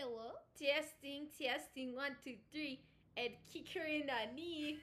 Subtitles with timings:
[0.00, 0.30] Hello?
[0.56, 2.78] Testing, testing, one, two, three,
[3.16, 4.78] and kick her in the knee,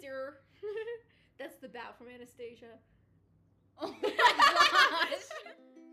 [0.00, 0.36] sir.
[1.38, 2.78] That's the bow from Anastasia.
[3.80, 5.18] Oh my gosh.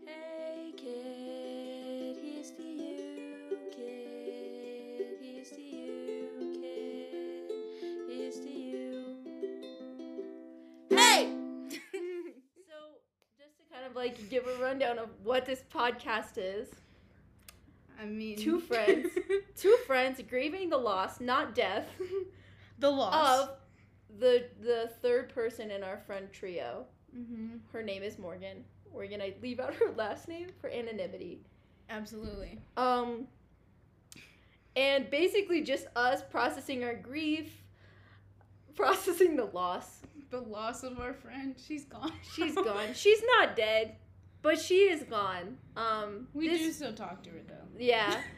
[0.06, 5.18] Hey kid, here's to you, kid.
[5.20, 8.08] Here's to you, kid.
[8.08, 9.16] Here's to you.
[10.90, 11.34] Hey!
[11.72, 12.76] so,
[13.36, 16.68] just to kind of like give a rundown of what this podcast is
[18.00, 19.08] I mean, Two friends.
[19.56, 21.86] two friends grieving the loss, not death,
[22.78, 23.40] the loss.
[23.40, 23.50] of
[24.18, 26.86] the the third person in our friend trio.
[27.16, 27.56] mm-hmm.
[27.72, 28.64] Her name is Morgan.
[28.92, 31.40] We're gonna leave out her last name for anonymity.
[31.90, 32.58] Absolutely.
[32.76, 33.26] Um,
[34.76, 37.50] and basically just us processing our grief,
[38.76, 40.00] processing the loss.
[40.30, 41.56] The loss of our friend.
[41.64, 42.12] She's gone.
[42.34, 42.94] She's gone.
[42.94, 43.96] She's not dead,
[44.42, 45.56] but she is gone.
[45.76, 47.54] Um, We this- do still talk to her though.
[47.78, 48.20] Yeah.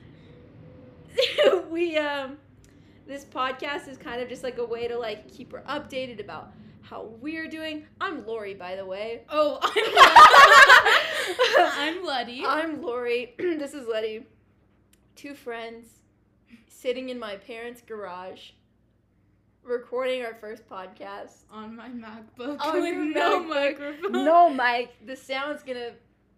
[1.70, 2.38] we um
[3.06, 6.52] this podcast is kind of just like a way to like keep her updated about
[6.82, 7.84] how we're doing.
[8.00, 9.22] I'm Lori, by the way.
[9.28, 9.58] Oh,
[11.76, 12.44] I'm I'm Letty.
[12.46, 13.34] I'm Lori.
[13.38, 14.26] this is Letty.
[15.16, 15.86] Two friends
[16.68, 18.50] sitting in my parents' garage
[19.62, 21.44] recording our first podcast.
[21.50, 23.48] on my MacBook On with no MacBook.
[23.48, 24.12] microphone.
[24.24, 25.06] No mic.
[25.06, 25.92] The sound's gonna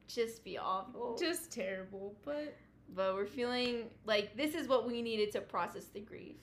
[0.08, 1.16] just be awful.
[1.18, 2.56] Just terrible, but
[2.94, 6.36] but we're feeling like this is what we needed to process the grief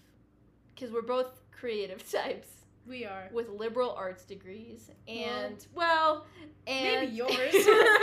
[0.74, 2.48] because we're both creative types
[2.88, 3.30] we are.
[3.32, 6.26] with liberal arts degrees and well,
[6.66, 7.56] and Maybe yours.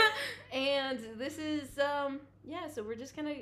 [0.53, 3.35] and this is um yeah so we're just gonna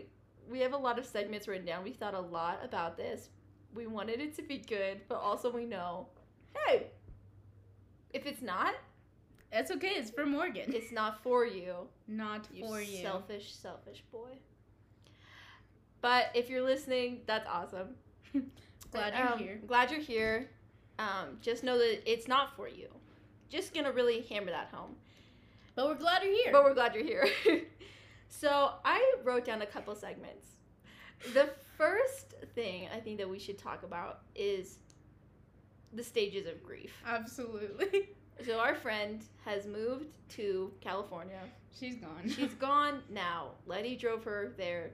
[0.49, 3.29] we have a lot of segments written down we thought a lot about this
[3.77, 6.07] we wanted it to be good but also we know
[6.65, 6.87] hey
[8.13, 8.73] if it's not
[9.51, 9.93] That's okay.
[9.99, 10.73] It's for Morgan.
[10.73, 13.01] it's not for you not you for you.
[13.01, 14.31] selfish, selfish boy.
[16.01, 17.89] But if you're listening, that's awesome.
[18.33, 18.51] Glad
[18.91, 19.59] But, you're um, here.
[19.67, 20.49] Glad you're here.
[20.99, 22.87] Um, just know that it's not for you.
[23.49, 24.95] Just gonna really hammer that home.
[25.75, 26.51] But we're glad you're here.
[26.51, 27.27] But we're glad you're here.
[28.29, 30.56] so I wrote down a couple segments.
[31.33, 34.77] The first thing I think that we should talk about is
[35.93, 36.93] the stages of grief.
[37.05, 38.09] Absolutely.
[38.45, 41.39] So our friend has moved to California.
[41.75, 42.29] She's gone.
[42.29, 43.53] She's gone now.
[43.65, 44.91] Letty drove her there.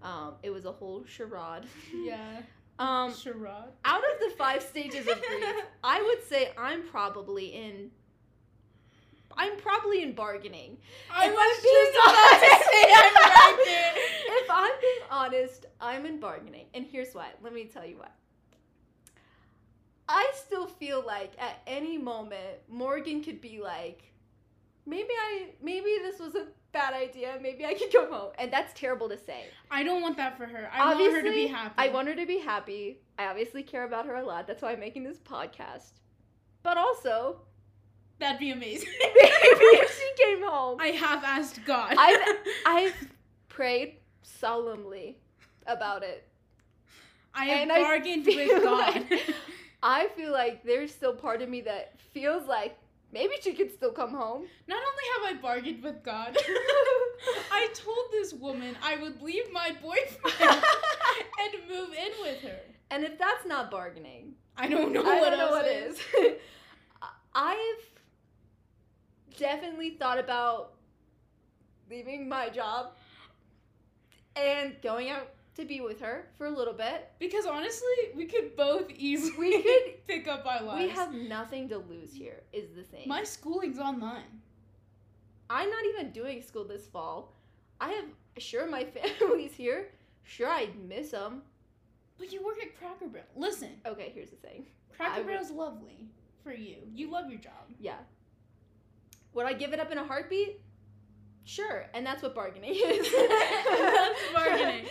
[0.00, 1.64] Um, it was a whole charade.
[1.92, 2.42] yeah.
[2.78, 3.72] Um, Charade.
[3.84, 5.44] out of the five stages of grief,
[5.82, 7.90] I would say I'm probably in.
[9.36, 10.78] I'm probably in bargaining.
[11.12, 13.92] I If was I'm being about to honest- say I'm right
[14.42, 17.28] if I'm being honest, I'm in bargaining, and here's why.
[17.42, 18.08] Let me tell you why.
[20.08, 24.12] I still feel like at any moment Morgan could be like,
[24.86, 27.38] maybe I, maybe this was a bad idea.
[27.40, 29.44] Maybe I could go home, and that's terrible to say.
[29.70, 30.68] I don't want that for her.
[30.72, 31.74] I want her to be happy.
[31.78, 32.98] I want her to be happy.
[33.18, 34.46] I obviously care about her a lot.
[34.46, 35.92] That's why I'm making this podcast.
[36.62, 37.40] But also,
[38.24, 38.88] That'd be amazing.
[39.00, 41.94] maybe if she came home, I have asked God.
[41.98, 43.08] I've- I've
[43.50, 45.18] prayed solemnly
[45.66, 46.26] about it.
[47.34, 48.94] I have and bargained feel with God.
[49.10, 49.34] like-
[49.82, 52.78] I feel like there's still part of me that feels like
[53.12, 54.44] maybe she could still come home.
[54.68, 56.34] Not only have I bargained with God,
[57.52, 60.64] I told this woman I would leave my boyfriend
[61.42, 62.60] and move in with her.
[62.90, 65.98] and if that's not bargaining, I don't know I what don't know what is.
[66.18, 66.32] is.
[67.34, 67.90] I've
[69.36, 70.72] definitely thought about
[71.90, 72.92] leaving my job
[74.36, 77.10] and going out to be with her for a little bit.
[77.20, 80.82] Because honestly, we could both easily We could- pick up our lives.
[80.82, 83.06] We have nothing to lose here, is the thing.
[83.08, 84.40] my schooling's online.
[85.50, 87.34] I'm not even doing school this fall.
[87.80, 88.06] I have,
[88.38, 88.84] sure, my
[89.20, 89.88] family's here.
[90.24, 91.42] Sure, I'd miss them.
[92.18, 93.26] But you work at Cracker Barrel.
[93.36, 94.66] Listen, Okay, here's the thing.
[94.96, 96.08] Cracker Barrel's lovely
[96.42, 96.76] for you.
[96.94, 97.52] You love your job.
[97.78, 97.96] Yeah.
[99.34, 100.60] Would I give it up in a heartbeat?
[101.44, 103.12] Sure, and that's what bargaining is.
[103.12, 104.86] That's bargaining.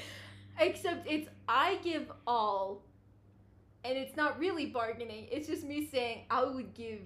[0.60, 2.84] Except it's I give all,
[3.84, 5.28] and it's not really bargaining.
[5.32, 7.00] It's just me saying I would give.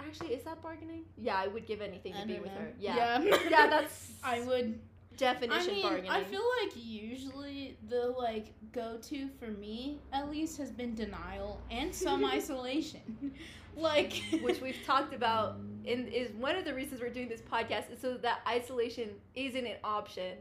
[0.00, 1.04] Actually, is that bargaining?
[1.16, 2.72] Yeah, I would give anything to be don't with her.
[2.80, 3.36] Yeah, Yeah.
[3.50, 4.80] yeah, that's I would.
[5.16, 6.10] definition I mean, bargaining.
[6.10, 11.94] I feel like usually the like go-to for me, at least, has been denial and
[11.94, 13.32] some isolation.
[13.76, 15.56] like, which we've talked about
[15.86, 19.66] and is one of the reasons we're doing this podcast is so that isolation isn't
[19.66, 20.38] an option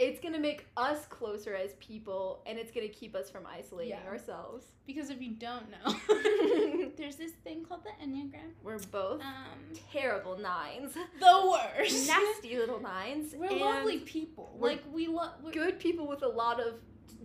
[0.00, 4.08] it's gonna make us closer as people, and it's gonna keep us from isolating Yeah.
[4.08, 4.64] ourselves.
[4.86, 8.52] Because if you don't know, there's this thing called the Enneagram.
[8.62, 9.58] We're both Um,
[9.92, 12.06] terrible nines, the worst.
[12.06, 13.34] nasty little nines.
[13.36, 14.54] We're lovely people.
[14.56, 15.32] we're like we love.
[15.52, 16.74] good people with a lot of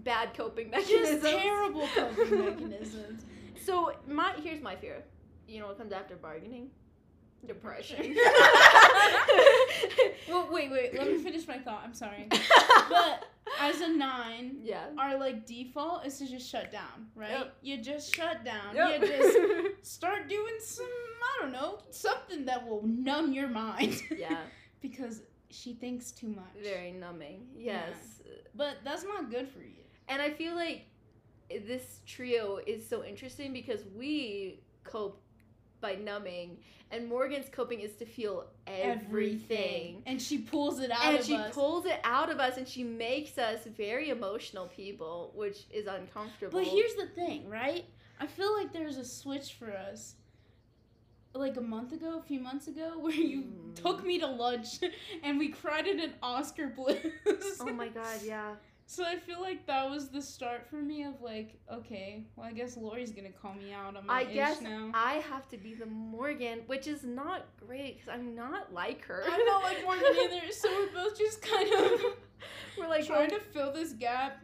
[0.03, 1.29] bad coping Just mechanisms.
[1.29, 3.23] terrible coping mechanisms.
[3.65, 5.03] So my here's my fear.
[5.47, 6.69] You know what comes after bargaining?
[7.45, 8.15] Depression.
[10.33, 10.97] Well, wait, wait.
[10.97, 11.81] Let me finish my thought.
[11.83, 12.27] I'm sorry.
[12.89, 13.25] But
[13.59, 14.87] as a nine, yeah.
[14.97, 17.31] our like default is to just shut down, right?
[17.31, 17.55] Yep.
[17.61, 18.75] You just shut down.
[18.75, 19.01] Yep.
[19.01, 19.37] You just
[19.83, 24.01] start doing some, I don't know, something that will numb your mind.
[24.15, 24.41] yeah.
[24.81, 26.63] because she thinks too much.
[26.63, 27.45] Very numbing.
[27.55, 28.21] Yes.
[28.55, 29.83] But that's not good for you.
[30.07, 30.85] And I feel like
[31.67, 35.21] this trio is so interesting because we cope
[35.81, 36.57] by numbing,
[36.91, 40.01] and Morgan's coping is to feel everything.
[40.05, 41.53] And she pulls it out And of she us.
[41.53, 46.59] pulls it out of us and she makes us very emotional people, which is uncomfortable.
[46.59, 47.85] But here's the thing, right?
[48.19, 50.15] I feel like there's a switch for us.
[51.35, 53.75] Like a month ago, a few months ago, where you Mm.
[53.75, 54.79] took me to lunch
[55.23, 57.01] and we cried in an Oskar Blues.
[57.59, 58.53] Oh my god, yeah.
[58.93, 62.51] So I feel like that was the start for me of like, okay, well I
[62.51, 64.91] guess Lori's gonna call me out on my I age guess now.
[64.93, 69.23] I have to be the Morgan, which is not great because I'm not like her.
[69.27, 72.01] I'm not like Morgan either, so we're both just kind of
[72.77, 73.37] We're like trying oh.
[73.37, 74.43] to fill this gap.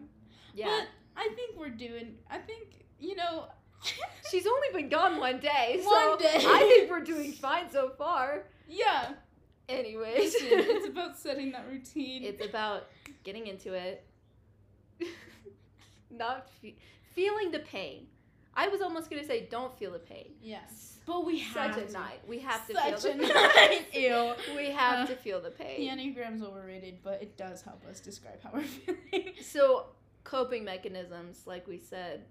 [0.55, 0.65] yeah.
[0.65, 2.15] But I think we're doing.
[2.29, 3.49] I think you know.
[4.31, 6.27] She's only been gone one day, so day.
[6.35, 8.45] I think we're doing fine so far.
[8.67, 9.13] yeah.
[9.69, 12.23] Anyways, it's about setting that routine.
[12.23, 12.87] it's about
[13.23, 14.03] getting into it,
[16.11, 16.77] not fe-
[17.13, 18.07] feeling the pain.
[18.55, 20.31] I was almost gonna say don't feel the pain.
[20.41, 21.93] yes, but we have Such a to.
[21.93, 22.19] night.
[22.27, 23.51] We have to Such feel a the night.
[23.55, 23.81] pain.
[24.03, 24.33] Ew.
[24.55, 25.79] We have Uh, to feel the pain.
[25.79, 29.33] The enneagram's overrated, but it does help us describe how we're feeling.
[29.41, 29.87] So
[30.23, 32.25] coping mechanisms, like we said,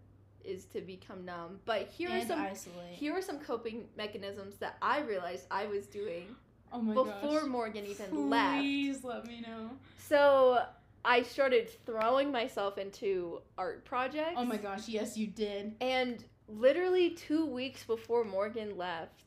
[0.45, 1.61] is to become numb.
[1.65, 2.93] But here are and some isolate.
[2.95, 6.27] here are some coping mechanisms that I realized I was doing
[6.73, 7.49] oh my before gosh.
[7.49, 8.59] Morgan even left.
[8.61, 9.71] Please let me know.
[9.99, 10.65] So
[11.05, 14.35] I started throwing myself into art projects.
[14.37, 15.75] Oh my gosh, yes, you did.
[15.81, 19.23] And literally two weeks before Morgan left,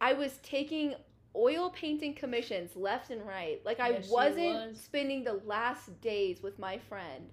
[0.00, 0.94] I was taking
[1.36, 3.60] oil painting commissions left and right.
[3.64, 4.80] Like I Yes, she wasn't was.
[4.80, 7.30] spending the last days with my friend,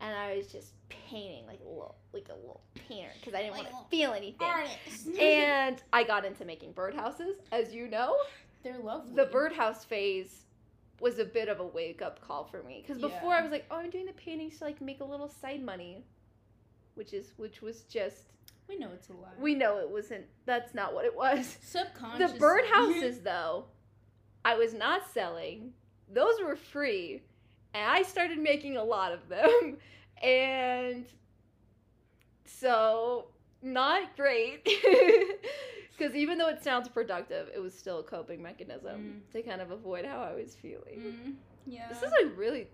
[0.00, 3.56] and I was just painting like a little, like a little painter because I didn't
[3.56, 4.46] Like want to feel anything.
[4.46, 5.08] Artist.
[5.20, 8.16] And I got into making birdhouses, as you know.
[8.62, 9.14] they're lovely.
[9.14, 10.46] The birdhouse phase
[11.00, 13.38] was a bit of a wake up call for me because before Yeah.
[13.38, 16.04] I was like, oh, I'm doing the paintings to like make a little side money,
[16.94, 18.32] which is which was just
[18.68, 19.28] We know it's a lie.
[19.38, 20.24] we know it wasn't.
[20.46, 21.58] That's not what it was.
[21.62, 22.32] Subconscious.
[22.32, 23.66] The birdhouses, though,
[24.44, 25.72] I was not selling.
[26.12, 27.22] Those were free,
[27.74, 29.78] and I started making a lot of them,
[30.22, 31.06] and
[32.44, 33.26] so
[33.62, 34.66] not great.
[35.96, 39.70] Because even though it sounds productive, it was still a coping mechanism to kind of
[39.70, 40.98] avoid how I was feeling.
[40.98, 41.34] Mm,
[41.66, 41.88] yeah.
[41.88, 42.66] This is a really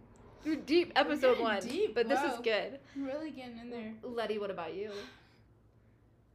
[0.64, 2.78] deep episode one, deep, but this is good.
[2.96, 3.93] really getting in there.
[4.02, 4.90] Letty, what about you?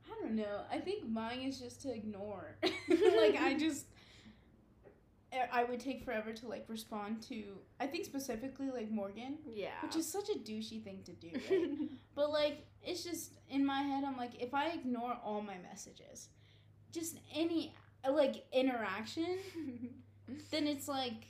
[0.06, 0.62] I don't know.
[0.72, 2.56] I think mine is just to ignore.
[2.64, 3.88] like I just
[5.34, 7.44] I- I would take forever to like respond to
[7.80, 9.72] I think specifically like Morgan, Yeah.
[9.82, 11.90] which is such a douchey thing to do, right?
[12.16, 16.30] but like it's just in my head I'm like if I ignore all my messages,
[16.96, 17.76] just any
[18.10, 19.38] like interaction,
[20.52, 21.28] then it's like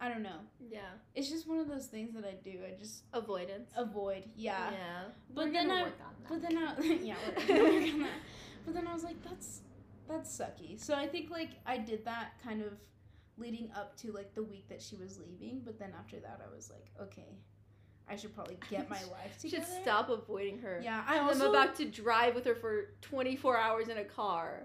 [0.00, 0.40] I don't know.
[0.60, 0.80] yeah.
[1.14, 2.58] It's just one of those things that I do.
[2.66, 3.70] I just Avoidance.
[3.76, 4.24] avoid.
[4.36, 4.70] Yeah.
[4.72, 5.02] Yeah.
[5.32, 6.28] But then I- work on that.
[6.28, 8.18] But then I yeah, we're gonna work on that.
[8.66, 9.60] But then I was like, that's
[10.08, 10.78] that's sucky.
[10.78, 12.72] So I think like I did that kind of
[13.38, 15.62] leading up to like the week that she was leaving.
[15.64, 17.36] But then after that, I was like, okay,
[18.08, 19.66] I should probably get my life You together.
[19.72, 20.80] should stop avoiding her.
[20.82, 24.64] Yeah, I I'm about to drive with her for 24 hours in a car.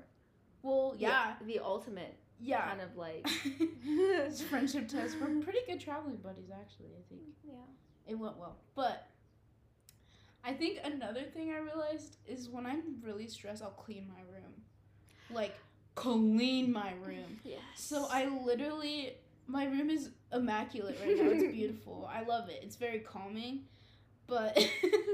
[0.61, 2.67] well, yeah, The ultimate yeah.
[2.67, 3.27] kind of like.
[4.49, 5.17] Friendship test.
[5.19, 6.89] We're pretty good traveling buddies, actually.
[6.97, 7.53] I think yeah.
[8.07, 9.07] it went well, but.
[10.41, 14.53] I think another thing I realized is when I'm really stressed, I'll clean my room.
[15.29, 15.53] Like,
[15.95, 17.41] clean my room.
[17.43, 17.59] Yes.
[17.75, 19.15] So I literally,
[19.49, 21.29] my room is immaculate right now.
[21.31, 22.09] It's beautiful.
[22.11, 22.59] I love it.
[22.63, 23.61] It's very calming.
[24.27, 24.57] But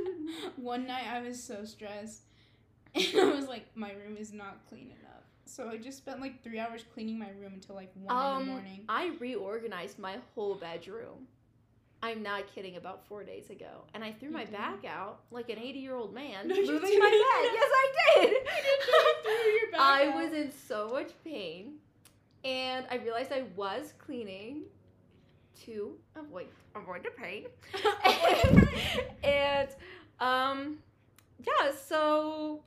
[0.58, 2.24] one night I was so stressed,
[2.96, 5.24] and I was like, my room is not clean enough.
[5.46, 8.46] So I just spent like three hours cleaning my room until like one in Um,
[8.46, 8.86] the morning.
[8.90, 11.28] I reorganized my whole bedroom.
[12.04, 12.76] I'm not kidding.
[12.76, 14.54] About four days ago, and I threw You my did?
[14.54, 17.52] back out like an 80 year old man No, moving my bed.
[17.54, 18.32] Yes, I did.
[18.32, 20.16] You threw your back I out.
[20.16, 21.76] was in so much pain,
[22.46, 24.64] and I realized I was cleaning,
[25.66, 27.46] to avoid avoid the pain.
[28.06, 28.70] Avoid
[29.24, 29.70] and
[30.20, 30.78] um
[31.46, 32.64] yeah, so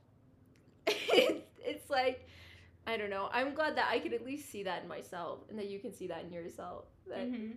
[0.87, 2.27] it's, it's like
[2.87, 3.29] I don't know.
[3.31, 5.93] I'm glad that I can at least see that in myself and that you can
[5.93, 6.85] see that in yourself.
[7.07, 7.53] That Mhm.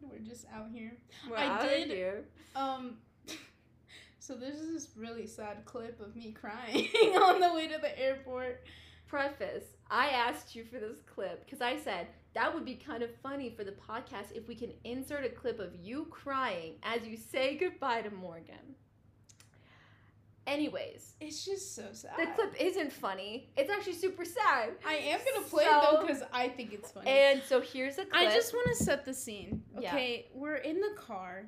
[0.00, 0.96] We're just out here.
[1.28, 2.24] we're I out did- here.
[2.56, 2.98] Um,
[4.20, 6.88] so there's this really sad clip of me crying
[7.20, 8.62] on the way to the airport.
[9.08, 13.10] Preface, I asked you for this clip because I said that would be kind of
[13.22, 17.16] funny for the podcast if we can insert a clip of you crying as you
[17.16, 18.76] say goodbye to Morgan.
[20.46, 22.12] Anyways, It's just so sad.
[22.18, 23.50] the clip isn't funny.
[23.56, 24.70] It's actually super sad.
[24.86, 27.10] I am gonna play it though because I think it's funny.
[27.10, 28.14] And so here's a clip.
[28.14, 29.62] I just want to set the scene.
[29.78, 29.88] Yeah.
[29.92, 31.44] Okay, we're in the car.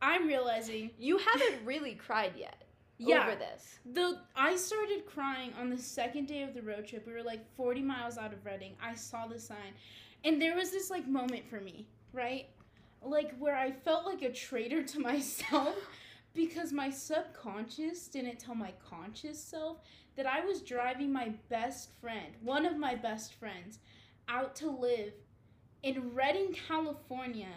[0.00, 2.61] I'm realizing you haven't really cried yet
[2.98, 3.26] Yeah.
[3.26, 3.78] over this.
[3.84, 7.06] the I started crying on the second day of the road trip.
[7.06, 8.76] We were like 40 miles out of Redding.
[8.82, 9.74] I saw the sign,
[10.24, 12.46] and there was this like moment for me, right?
[13.02, 15.74] Like where I felt like a traitor to myself
[16.34, 19.78] because my subconscious didn't tell my conscious self
[20.16, 23.78] that I was driving my best friend, one of my best friends,
[24.28, 25.12] out to live
[25.82, 27.48] in Redding, California,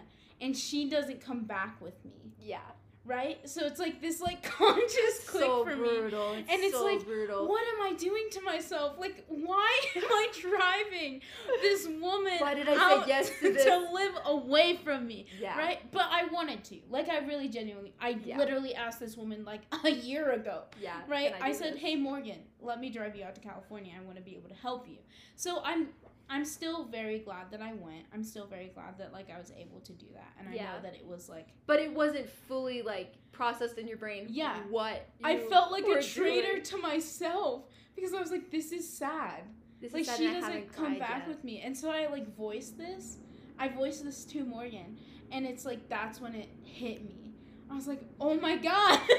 [0.42, 2.60] and she doesn't come back with me, Yeah.
[3.06, 3.48] Right?
[3.48, 5.90] So it's like this like conscious click so for me.
[5.90, 7.48] It's And it's so like, brutal.
[7.48, 8.98] What am I doing to myself?
[9.00, 11.22] Like, why am I driving
[11.62, 15.28] this woman Why did I say yes to to live away from me?
[15.40, 15.58] Yeah.
[15.58, 15.80] Right?
[15.92, 16.80] But I wanted to.
[16.90, 18.38] Like, I really genuinely, I Yeah.
[18.38, 20.64] literally asked this woman like a year ago.
[20.82, 20.94] Yeah.
[21.08, 21.34] Right?
[21.34, 21.82] can I, said, this?
[21.82, 23.94] "Hey Morgan, let me drive you out to California.
[24.00, 24.98] I want to be able to help you."
[25.36, 25.90] So I'm
[26.30, 28.06] I'm still very glad that I went.
[28.14, 30.34] I'm still very glad that like I was able to do that.
[30.40, 30.64] And I Yeah.
[30.74, 34.28] know that it was like But it wasn't fully like processed in your brain.
[34.30, 34.58] Yeah.
[34.70, 36.64] What I felt like a traitor doing.
[36.64, 37.64] to myself
[37.96, 39.44] because I was like this is sad.
[39.82, 41.28] This like is sad she doesn't come back yet.
[41.28, 43.18] with me and so i like voiced this
[43.60, 44.98] i voiced this to morgan
[45.32, 47.25] and it's like that's when it hit me
[47.70, 49.00] i was like oh my god.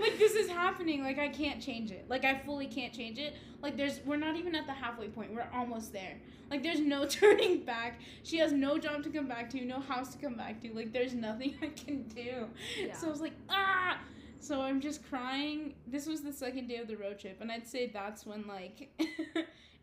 [0.00, 1.02] Like this is happening.
[1.02, 2.06] Like i can't change it.
[2.08, 3.34] Like i fully can't change it.
[3.62, 5.32] Like there's we're not even at the halfway point.
[5.32, 6.16] We're almost there.
[6.50, 8.00] Like there's no turning back.
[8.22, 10.72] She has no job to come back to no house to come back to.
[10.72, 12.46] Like there's nothing i can do.
[12.78, 12.94] Yeah.
[12.96, 13.98] so i was like ah!
[14.38, 15.74] So i'm just crying.
[15.86, 18.90] This was the second day of the road trip and i'd say that's when like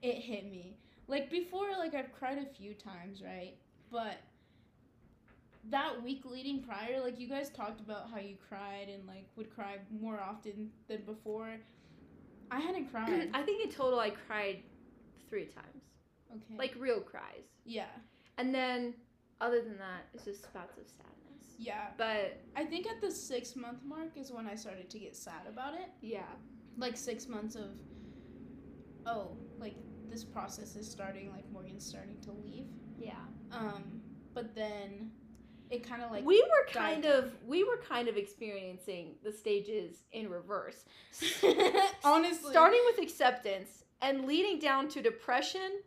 [0.01, 0.77] it hit me.
[1.07, 3.55] Like before like i've cried a few times right?
[3.91, 4.17] But
[5.69, 9.49] that week leading prior like you guys talked about how you cried and like would
[9.53, 11.55] cry more often than before
[12.51, 14.63] i hadn't cried I think in total I cried
[15.29, 15.83] three times.
[16.31, 17.47] okay Like real cries.
[17.65, 17.85] yeah
[18.37, 18.93] And then
[19.41, 21.55] other than that, it's just spouts of sadness.
[21.57, 25.15] yeah But i think at the six month mark is when i started to get
[25.15, 26.31] sad about it yeah.
[26.77, 27.69] like six months of
[29.05, 29.75] oh like
[30.09, 32.67] this process is starting like morgan's starting to leave
[32.97, 33.13] Yeah.
[33.51, 34.01] um
[34.33, 35.11] but then
[35.73, 39.31] it kind of like we were died kind of we were kind of experiencing the
[39.31, 40.85] stages in reverse.
[42.03, 45.81] honestly starting with acceptance and leading down to depression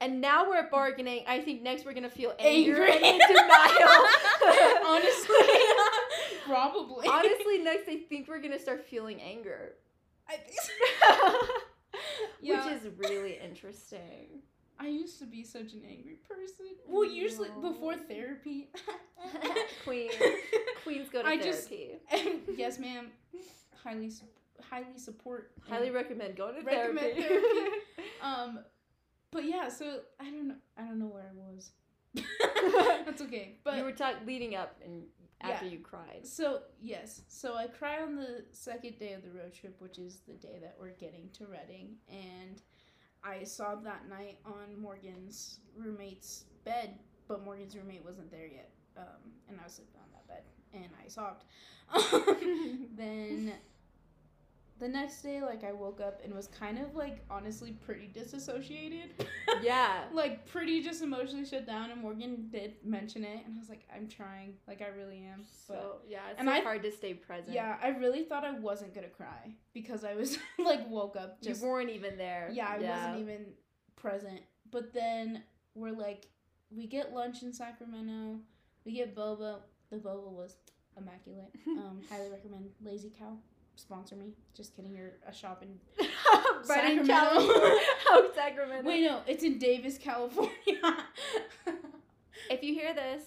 [0.00, 3.08] and now we're at bargaining i think next we're gonna feel anger Angry.
[3.08, 4.06] and denial
[4.86, 5.36] honestly
[6.46, 9.74] probably honestly next i think we're gonna start feeling anger
[10.28, 11.46] I think so.
[12.40, 12.64] Yeah.
[12.64, 14.42] which is really interesting
[14.78, 16.66] I used to be such an angry person.
[16.88, 17.70] Well, usually No.
[17.70, 18.68] before therapy.
[19.84, 20.10] queen
[20.82, 23.08] queens go to I just- therapy yes, ma'am.
[23.82, 24.10] Highly,
[24.70, 25.52] highly support.
[25.68, 27.46] highly recommend going to Recommend therapy, therapy.
[28.22, 28.60] Um,
[29.32, 30.54] but yeah, so I don't know.
[30.78, 31.72] I don't know where I was.
[33.04, 33.56] That's okay.
[33.64, 35.02] But you were talking leading up and
[35.40, 35.72] after Yeah.
[35.72, 39.74] you cried So yes, so I cry on the second day of the road trip,
[39.80, 42.62] which is the day that we're getting to Redding, and
[43.24, 46.98] I sobbed that night on Morgan's roommate's bed,
[47.28, 50.42] but Morgan's roommate wasn't there yet, um, and I was sitting on that bed,
[50.74, 51.44] and I sobbed.
[52.96, 53.52] then
[54.82, 59.26] the next day, like I woke up and was kind of like honestly pretty disassociated.
[59.62, 63.68] yeah like pretty just emotionally shut down, and Morgan did mention it, and I was
[63.68, 65.74] like, I'm trying, like I really am, but.
[65.74, 68.50] so yeah it's and so I- hard to stay present Yeah, I really thought I
[68.50, 72.78] wasn't gonna cry because I was like woke up you weren't even there yeah I
[72.78, 73.46] wasn't even
[73.94, 74.40] present.
[74.70, 76.26] But then we're like,
[76.70, 78.40] we get lunch in Sacramento,
[78.84, 79.60] we get boba.
[79.90, 80.56] The boba was
[80.96, 81.50] immaculate.
[81.66, 83.36] Um, highly recommend Lazi Cow.
[83.76, 84.32] Sponsor me.
[84.54, 84.94] Just kidding.
[84.94, 85.78] You're a shop in.
[86.68, 87.06] right in Sacramento.
[87.06, 87.78] California.
[88.08, 88.88] oh, Sacramento.
[88.88, 90.50] Wait, no, it's in Davis, California.
[92.50, 93.22] If you hear this,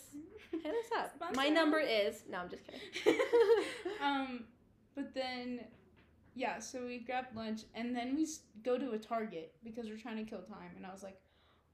[0.51, 1.11] hit us up.
[1.15, 3.19] Sponsor My number is no, I'm just kidding.
[4.03, 4.43] um,
[4.95, 5.61] but then,
[6.35, 8.27] yeah, so we grab lunch and then we
[8.63, 10.71] go to a Target because we're trying to kill time.
[10.77, 11.17] And I was like,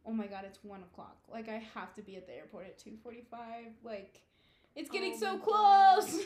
[0.05, 1.17] oh my god, it's one o'clock.
[1.29, 3.67] Like I have to be at the airport at two forty five.
[3.83, 4.21] Like
[4.75, 6.21] it's getting Oh so close.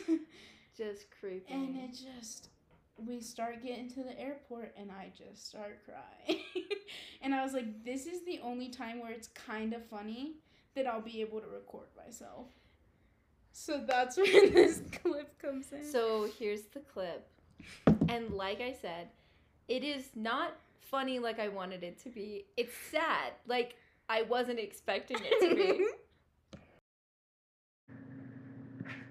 [0.76, 1.52] Just creepy.
[1.52, 2.48] and it just
[2.98, 6.40] we start getting to the airport and I just start crying.
[7.22, 10.36] and I was like, this is the only time where it's kind of funny
[10.74, 12.46] that I'll be able to record myself.
[13.52, 15.84] So that's when this clip comes in.
[15.84, 17.28] So here's the clip.
[18.08, 19.08] And like I said,
[19.68, 22.44] it is not funny like I wanted it to be.
[22.56, 23.32] It's sad.
[23.46, 23.76] Like
[24.08, 25.86] I wasn't expecting it to be.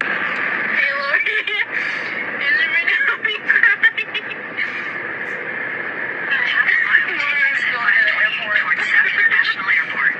[0.02, 1.20] Hey, Lord.
[1.26, 1.66] Is it
[2.36, 3.66] really help me cry?
[7.16, 8.58] Laura's going to the airport.
[8.60, 10.14] Towards Seth International Airport.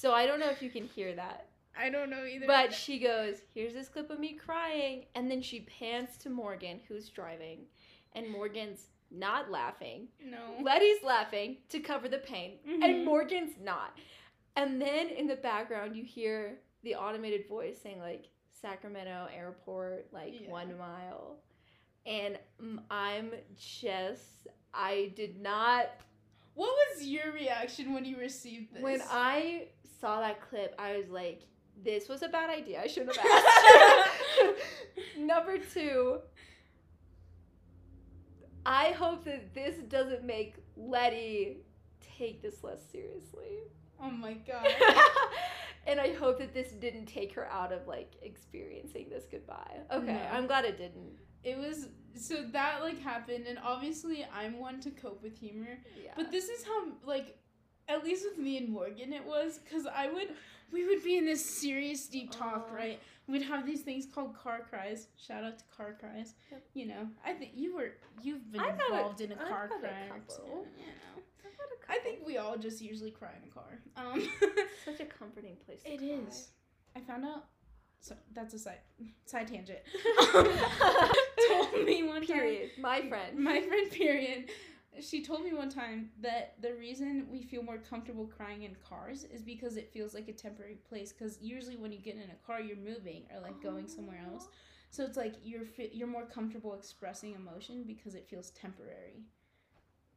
[0.00, 1.46] So I don't know if you can hear that.
[1.78, 2.46] I don't know either.
[2.46, 5.04] But she goes, Here's this clip of me crying.
[5.14, 7.60] And then she pans to Morgan, who's driving.
[8.14, 10.08] And Morgan's not laughing.
[10.24, 10.38] no.
[10.62, 12.58] Letty's laughing to cover the pain.
[12.66, 12.82] Mhm.
[12.84, 13.96] And Morgan's not.
[14.56, 20.40] And then in the background, you hear the automated voice saying, like, Sacramento Airport, like
[20.40, 20.48] Yeah.
[20.50, 21.38] one mile.
[22.06, 22.38] And
[22.90, 25.86] I'm just, I did not
[26.60, 28.82] What was your reaction when you received this?
[28.82, 31.40] When I saw that clip, I was like,
[31.82, 32.82] this was a bad idea.
[32.82, 34.58] I shouldn't have asked.
[35.18, 36.18] Number two,
[38.66, 41.60] I hope that this doesn't make Letty
[42.18, 43.60] take this less seriously.
[43.98, 44.66] Oh my god.
[45.86, 49.78] and I hope that this didn't take her out of like experiencing this goodbye.
[49.90, 50.28] Okay, No.
[50.30, 51.20] I'm glad it didn't.
[51.44, 55.78] It was so that like happened and obviously I'm one to cope with humor.
[56.04, 56.12] Yeah.
[56.16, 57.38] But this is how like
[57.88, 60.34] at least with me and Morgan it was cuz I would
[60.72, 63.00] we would be in this serious deep talk, right?
[63.26, 65.08] We'd have these things called car cries.
[65.16, 66.34] Shout out to car cries.
[66.50, 66.62] Yep.
[66.74, 67.92] You know, I think you were
[68.22, 70.36] you've been had a- involved in a I've car had a cry couple.
[70.36, 71.22] two, you know.
[71.88, 73.80] A I think we all just usually cry in a car.
[73.96, 74.28] Um
[74.84, 75.82] such a comforting place.
[75.84, 76.08] To It cry.
[76.28, 76.48] is.
[76.96, 77.44] I found out
[78.00, 78.80] so that's a side
[79.26, 79.80] side tangent.
[81.48, 82.70] Told me one time Period.
[82.78, 83.38] My friend.
[83.38, 84.50] my friend period
[85.00, 89.24] she told me one time that the reason we feel more comfortable crying in cars
[89.24, 92.46] is because it feels like a temporary place because usually when you get in a
[92.46, 94.54] car you're moving or like going somewhere else oh.
[94.90, 99.22] so it's like you're you're more comfortable expressing emotion because it feels temporary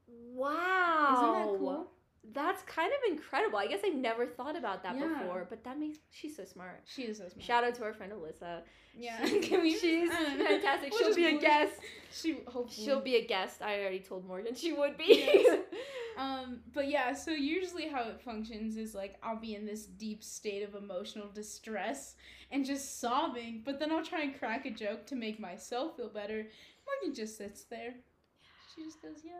[0.07, 1.13] Wow.
[1.13, 1.91] isn't that cool
[2.31, 3.57] That's kind of incredible.
[3.59, 5.07] I guess I never thought about that Yeah.
[5.19, 6.81] before, but that makes she's so smart.
[6.85, 8.61] she is so smart Shout out to our friend Alyssa.
[8.97, 10.91] yeah She- Can we- she's fantastic.
[10.93, 11.73] We'll She'll be a guest.
[12.11, 13.61] she hopefully She'll be a guest.
[13.61, 15.25] I already told Morgan she would be.
[15.27, 15.59] Yes.
[16.15, 20.23] Um, but yeah, so usually how it functions is like I'll be in this deep
[20.23, 22.15] state of emotional distress
[22.51, 26.09] and just sobbing, but then I'll try and crack a joke to make myself feel
[26.09, 26.45] better.
[26.85, 27.95] Morgan just sits there.
[28.75, 29.31] She just goes, yeah.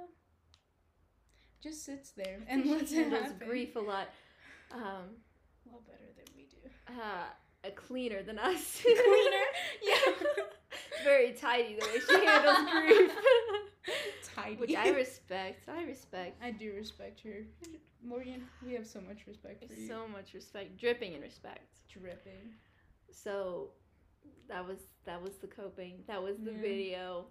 [1.63, 4.09] Just sits there and lets it handles grief a lot.
[4.71, 4.81] Um,
[5.65, 7.01] A lot better than we do.
[7.01, 7.23] uh,
[7.65, 8.81] a cleaner than us.
[8.83, 8.99] Cleaner?
[9.81, 10.13] yeah.
[11.03, 13.11] Very tidy the way she handles grief.
[14.35, 14.55] Tidy.
[14.55, 15.69] Which I respect.
[15.69, 16.41] I respect.
[16.43, 17.43] I do respect her.
[18.03, 19.87] Morgan, we have so much respect for you.
[19.87, 20.77] So much respect.
[20.77, 21.61] Dripping in respect.
[21.91, 22.51] dripping.
[23.11, 23.69] So
[24.49, 26.03] that was that was the coping.
[26.07, 26.61] That was the Yeah.
[26.61, 27.25] video.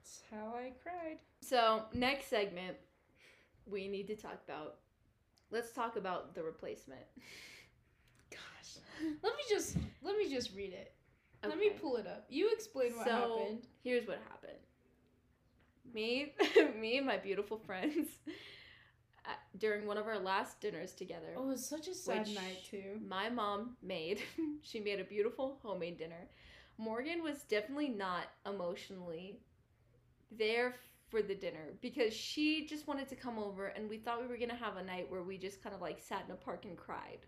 [0.00, 1.18] That's how I cried.
[1.40, 2.76] So next segment
[3.70, 4.76] we need to talk about
[5.50, 7.00] let's talk about the replacement.
[8.30, 8.82] Gosh.
[9.22, 10.92] Let me just let me just read it.
[11.46, 12.24] Let me pull it up.
[12.28, 13.66] You explain what so happened.
[13.82, 14.58] here's what happened.
[15.94, 16.34] Me
[16.80, 18.08] me and my beautiful friends
[19.24, 21.34] uh, during one of our last dinners together.
[21.36, 23.00] Oh, it was such a sad night too.
[23.06, 24.20] my mom made.
[24.62, 26.28] she made a beautiful homemade dinner.
[26.76, 29.40] Morgan was definitely not emotionally
[30.30, 30.74] there
[31.10, 34.36] for the dinner because she just wanted to come over and we thought we were
[34.36, 36.64] going to have a night where we just kind of like sat in a park
[36.64, 37.20] and cried.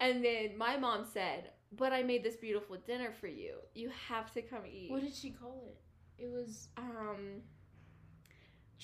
[0.00, 3.54] And then my mom said, "But I made this beautiful dinner for you.
[3.74, 6.22] You have to come eat." What did she call it?
[6.22, 7.42] It was um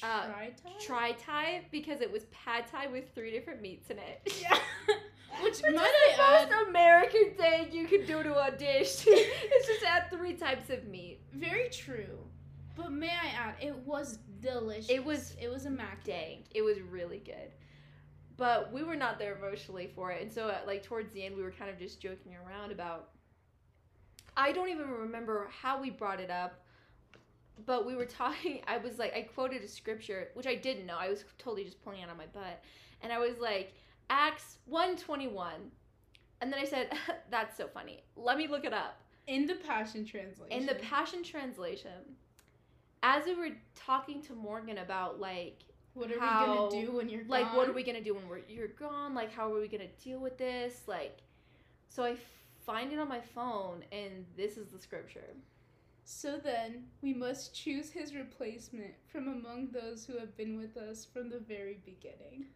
[0.03, 0.27] Uh,
[0.81, 1.13] try tie.
[1.19, 4.33] Thai because it was pad Thai with three different meats in it.
[4.41, 4.57] Yeah.
[5.43, 8.51] Which Which might is the I add, most American thing you can do to a
[8.51, 9.05] dish.
[9.07, 11.21] it's just add three types of meat.
[11.33, 12.19] very true.
[12.79, 14.88] But may I add, it was delicious.
[14.88, 16.05] It was- It was immaculate.
[16.05, 17.53] Dang, it was really good.
[18.37, 21.43] But we were not there emotionally for it, and so like towards the end, we
[21.43, 23.11] were kind of just joking around about.
[24.37, 26.61] I don't even remember how we brought it up,
[27.67, 28.62] but we were talking.
[28.69, 30.97] I was like, I quoted a scripture, which I didn't know.
[30.97, 32.62] I was totally just pulling it out of my butt,
[33.03, 33.75] and I was like,
[34.09, 35.73] Acts one twenty one,
[36.41, 36.93] and then I said,
[37.31, 38.05] "That's so funny.
[38.14, 40.57] Let me look it up." In the Passion Translation.
[40.57, 42.17] In the Passion Translation,
[43.03, 45.63] as we were talking to Morgan about like
[45.95, 47.57] What are how- we gonna do when you're like gone?
[47.57, 50.19] what are we gonna do when we're you're gone like how are we gonna deal
[50.21, 51.19] with this like
[51.89, 52.17] so i
[52.67, 55.35] find it on my phone and this is the scripture
[56.05, 61.05] So then, we must choose his replacement from among those who have been with us
[61.05, 62.47] from the very beginning.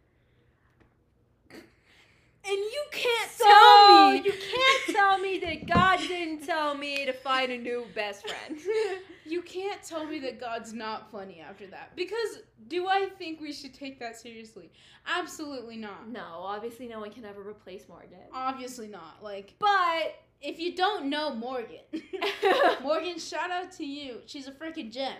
[2.45, 7.05] And you can't so tell me you can't tell me that god didn't tell me
[7.05, 8.59] to find a new best friend
[9.25, 11.95] You can't tell me that God's not funny after that.
[11.95, 14.69] Because do I think we should take that seriously?
[15.07, 16.09] Absolutely not.
[16.09, 19.23] no obviously no one can ever replace morgan Obviously not.
[19.23, 21.79] Like, but if you don't know Morgan,
[22.83, 24.17] Morgan, shout out to you.
[24.25, 25.13] She's a freaking gem.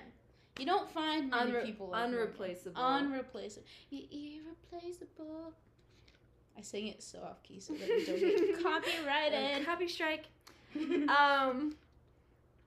[0.60, 2.20] You don't find many Unre- people like Morgan.
[2.20, 3.66] unreplaceable Unreplaceable.
[3.92, 5.54] I- irreplaceable.
[6.58, 9.66] I sing it so off key so that we don't get copyrighted.
[9.66, 10.26] copy strike.
[11.08, 11.76] Um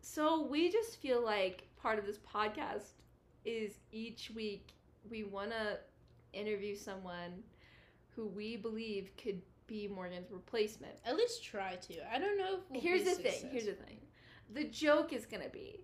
[0.00, 2.92] so we just feel like part of this podcast
[3.44, 4.68] is each week
[5.10, 5.78] we want to
[6.32, 7.42] interview someone
[8.14, 10.92] who we believe could be morgan's replacement.
[11.04, 12.14] At least try to.
[12.14, 13.98] I don't know if we'll here's be the thing here's the thing.
[14.54, 15.80] The joke is gonna be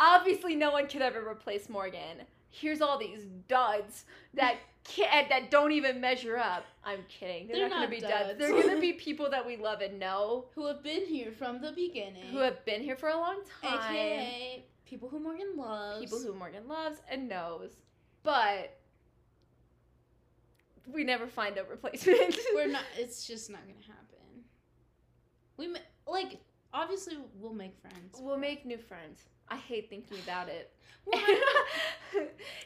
[0.00, 2.22] obviously no one could ever replace morgan.
[2.50, 4.56] Here's all these duds that
[4.88, 8.26] can't that don't even measure up i'm kidding they're, They're not, not gonna be duds.
[8.28, 8.38] duds.
[8.38, 11.72] they're gonna be people that we love and know Who have been here from the
[11.72, 12.30] beginning.
[12.32, 16.00] who have been here for a long time AKA people who Morgan loves.
[16.00, 17.76] people who Morgan loves and knows,
[18.22, 18.78] but
[20.90, 22.38] we never find a replacement.
[22.54, 22.82] we're not.
[22.96, 24.44] It's just not gonna happen.
[25.58, 25.68] We
[26.06, 26.40] like
[26.72, 28.16] obviously we'll make friends.
[28.20, 29.22] we'll make new friends.
[29.48, 30.72] I hate thinking about it.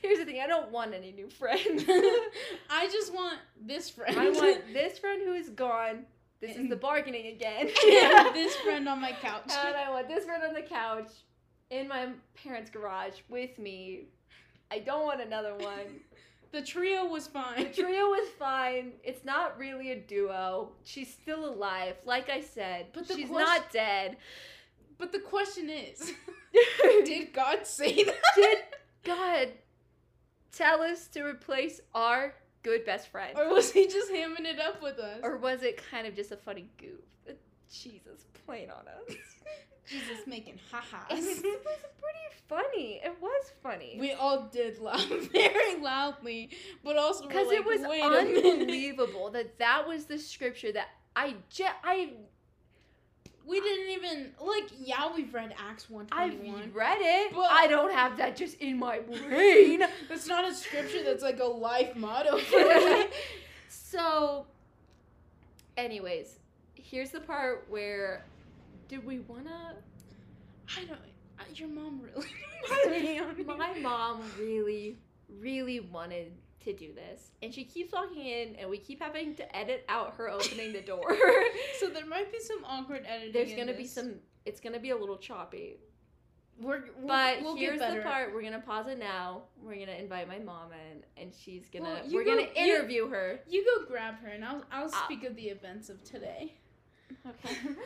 [0.02, 1.84] Here's the thing: I don't want any new friends.
[2.70, 4.18] I just want this friend.
[4.18, 6.04] I want this friend who is gone.
[6.40, 7.70] This is the bargaining again.
[8.34, 9.44] this friend on my couch.
[9.48, 11.10] and I want this friend on the couch
[11.70, 14.08] in my parents' garage with me.
[14.72, 16.00] I don't want another one.
[16.52, 17.56] The trio was fine.
[17.64, 18.92] The trio was fine.
[19.02, 20.72] It's not really a duo.
[20.84, 22.86] She's still alive, like I said.
[22.92, 24.18] But she's question- not dead.
[24.98, 26.12] But the question is,
[26.82, 28.14] Did did God say that?
[28.36, 28.58] Did
[29.02, 29.48] God
[30.52, 33.36] tell us to replace our good best friend?
[33.36, 35.20] or was he just hamming it up with us?
[35.22, 37.00] Or was it kind of just a funny goof?
[37.26, 37.38] that
[37.72, 39.16] Jesus playing on us.
[39.92, 41.18] Jesus making And ha-has.
[41.18, 43.00] it was pretty funny.
[43.04, 43.96] It was funny.
[44.00, 46.50] We all did laugh very loudly,
[46.82, 51.64] but also Because because it was unbelievable that that was the scripture that I je-
[51.84, 52.10] I
[53.46, 54.64] We didn't even like.
[54.78, 56.38] Yeah, we've read Acts one I've
[56.74, 57.34] read it.
[57.34, 59.82] But- I don't have that just in my brain.
[60.08, 61.02] That's not a scripture.
[61.04, 63.06] That's like a life motto for me.
[63.68, 64.46] so,
[65.76, 66.38] anyways,
[66.74, 68.24] here's the part where
[68.88, 69.76] did we wanna?
[70.76, 70.92] I don't.
[70.92, 72.26] uh, Your mom really.
[73.56, 74.98] My mom really,
[75.40, 76.32] really wanted
[76.64, 80.14] to do this, and she keeps walking in, and we keep having to edit out
[80.16, 81.02] her opening the door.
[81.80, 83.32] So there might be some awkward editing.
[83.32, 83.92] There's gonna be this.
[83.94, 84.14] some.
[84.44, 85.78] It's gonna be a little choppy.
[86.60, 89.42] We're, we'll, But we'll here's the part we're gonna pause it now.
[89.60, 91.84] We're gonna invite my mom in, and she's gonna.
[91.86, 93.40] Well, we're go- gonna you- interview her.
[93.48, 95.02] You go grab her, and I'll I'll Ah.
[95.06, 96.54] speak of the events of today.
[97.26, 97.56] Okay.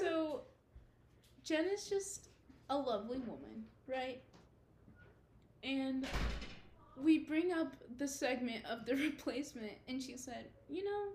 [0.00, 0.42] So,
[1.44, 2.28] Jen is just
[2.70, 4.20] a lovely woman, right?
[5.62, 6.06] And
[7.02, 11.12] we bring up the segment of the replacement, and she said, You know,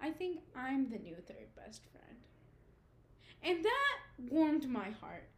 [0.00, 2.16] I think I'm the new third best friend.
[3.42, 3.98] And that
[4.30, 5.28] warmed my heart.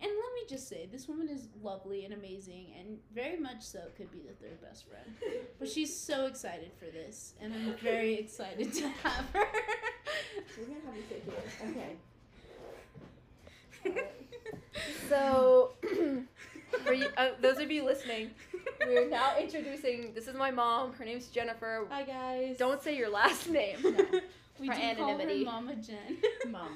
[0.00, 3.80] And let me just say, this woman is lovely and amazing, and very much so
[3.96, 5.06] could be the third best friend.
[5.58, 9.46] But she's so excited for this, and I'm very excited to have her.
[10.56, 11.96] We're gonna have you sit here.
[13.92, 14.04] Okay.
[15.08, 15.72] So,
[16.84, 18.30] for you, uh, those of you listening,
[18.84, 20.12] we're now introducing.
[20.14, 20.92] This is my mom.
[20.94, 21.86] Her name's Jennifer.
[21.90, 22.56] Hi guys.
[22.56, 23.76] Don't say your last name.
[24.58, 25.44] we For do anonymity.
[25.44, 26.18] call her Mama Jen.
[26.50, 26.68] Mama.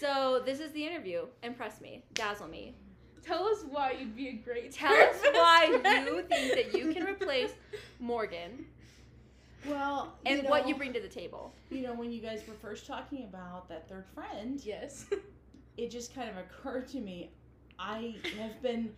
[0.00, 1.26] So this is the interview.
[1.42, 2.74] Impress me, dazzle me.
[3.24, 4.72] Tell us why you'd be a great.
[4.72, 5.34] Tell us therapist.
[5.34, 7.50] why you think that you can replace
[7.98, 8.66] Morgan
[9.66, 11.52] Well, and you what you bring to the table.
[11.70, 15.06] You know, when you guys were first talking about that third friend, Yes.
[15.76, 17.30] it just kind of occurred to me,
[17.78, 18.90] I have been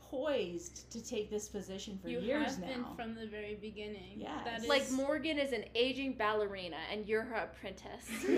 [0.00, 2.66] poised to take this position for you years have now.
[2.66, 4.16] been from the very beginning.
[4.16, 4.44] Yes.
[4.44, 8.08] That is Like Morgan is an aging ballerina, and you're her apprentice.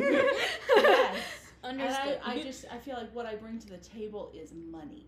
[0.77, 1.17] yes.
[1.63, 2.21] And understood.
[2.25, 5.07] I, I just I feel like what I bring to the table is money.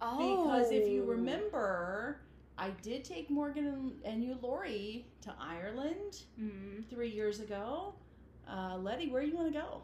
[0.00, 2.18] oh, Because if you remember,
[2.58, 6.88] I did take Morgan and, and you, Lori, to Ireland Mm.
[6.88, 7.94] three years ago.
[8.48, 9.82] Uh, Letty, where you want to go?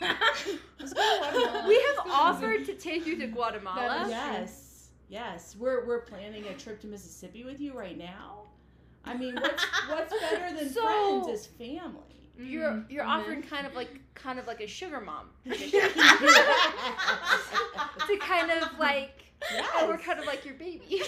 [0.00, 1.68] Let's go to Guatemala.
[1.68, 4.06] we have offered to take you to Guatemala.
[4.08, 4.70] That is- Yes.
[5.10, 8.44] Yes, we're we're planning a trip to Mississippi with you right now.
[9.04, 12.00] I mean, what's what's better than So- friends is family?
[12.38, 15.28] You're Mm, you're and offering kind of like kind of like a sugar mom
[18.06, 19.23] to kind of like
[19.76, 20.84] oh, we're kind of like your baby.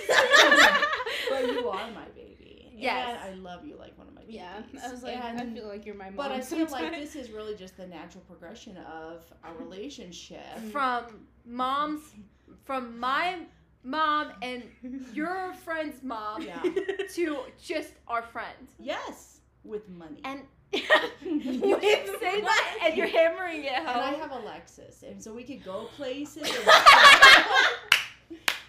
[1.31, 2.73] but you are my baby.
[2.79, 3.19] Yes.
[3.25, 4.37] And I love you like one of my babies.
[4.37, 6.17] Yeah, I was like, And- I feel like you're my mom.
[6.17, 10.41] But I feel like this is really just the natural progression of our relationship.
[10.59, 10.71] Mm.
[10.73, 12.03] from mom's
[12.65, 13.39] from my
[13.83, 14.65] mom and
[15.15, 16.61] your friend's mom Yeah.
[17.15, 18.69] to just our friend.
[18.79, 20.21] Yes, with money.
[20.25, 20.81] And you
[21.81, 25.65] keep saying that and you're hammering it And I have Alexis, and so we could
[25.65, 26.51] go places.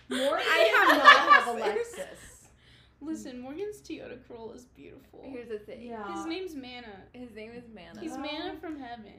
[0.10, 2.00] More I I have not have a Lexus.
[2.00, 2.48] Lexus.
[3.02, 5.22] Listen, Morgan's Toyota Corolla is beautiful.
[5.24, 5.84] Here's the thing.
[5.84, 6.16] Yeah.
[6.16, 7.04] His name's Mana.
[7.14, 8.00] His name is Mana.
[8.02, 8.20] He's Oh.
[8.20, 9.14] Mana from heaven.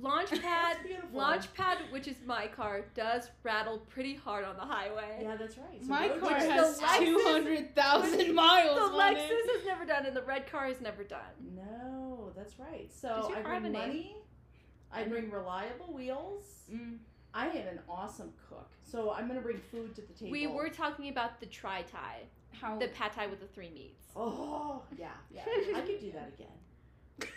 [0.00, 0.76] Launchpad
[1.14, 5.20] Launchpad, which is my car, does rattle pretty hard on the highway.
[5.22, 5.80] Yeah, that's right.
[5.80, 8.76] So My car has two hundred thousand miles.
[8.90, 9.56] The Lexus it.
[9.56, 11.20] has never done and the red car has never done.
[11.54, 12.90] No, that's right.
[12.92, 14.16] So I car have bring money.
[14.92, 16.44] I bring reliable wheels.
[16.72, 16.98] Mm.
[17.34, 20.30] I am an awesome cook, so I'm gonna bring food to the table.
[20.30, 22.20] We were talking about the tri tie,
[22.52, 24.06] How the pad thai with the three meats.
[24.14, 25.42] Oh yeah, yeah.
[25.74, 26.48] I could do that again.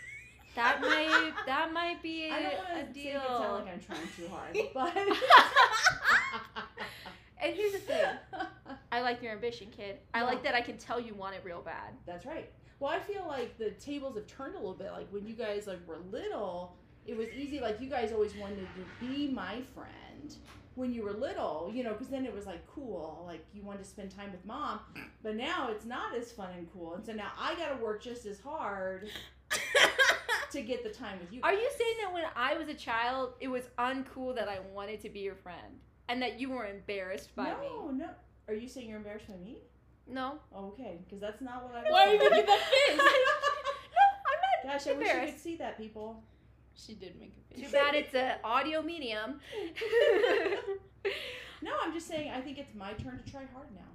[0.55, 3.21] That might that might be I don't a, want a make deal.
[3.21, 4.97] it sound like I'm trying too hard, but.
[7.43, 8.05] and here's the thing.
[8.91, 9.99] I like your ambition, kid.
[10.15, 11.93] I like that I can tell you want it real bad.
[12.07, 12.49] That's right.
[12.79, 14.91] Well, I feel like the tables have turned a little bit.
[14.91, 16.75] Like when you guys like were little,
[17.07, 17.59] it was easy.
[17.59, 20.35] Like you guys always wanted to be my friend
[20.75, 23.23] when you were little, you know, because then it was like cool.
[23.25, 24.79] Like you wanted to spend time with mom.
[25.23, 26.93] But now it's not as fun and cool.
[26.95, 29.09] And so now I got to work just as hard
[30.51, 31.39] to get the time with you.
[31.43, 35.01] Are you saying that when I was a child, it was uncool that I wanted
[35.01, 37.67] to be your friend, and that you were embarrassed by no, me?
[37.67, 37.91] no.
[37.91, 38.09] No.
[38.47, 39.57] Are you saying you're embarrassed by me?
[40.07, 40.39] No.
[40.55, 41.91] Okay, because that's not what I.
[41.91, 42.97] Why are you making that face?
[42.97, 46.23] no, I'm not Gosh, I wish you could see that, people.
[46.77, 47.65] She did make a face.
[47.65, 49.39] Too bad it's an audio medium.
[51.61, 52.29] No, I'm just saying.
[52.29, 53.89] I think it's my turn to try hard now.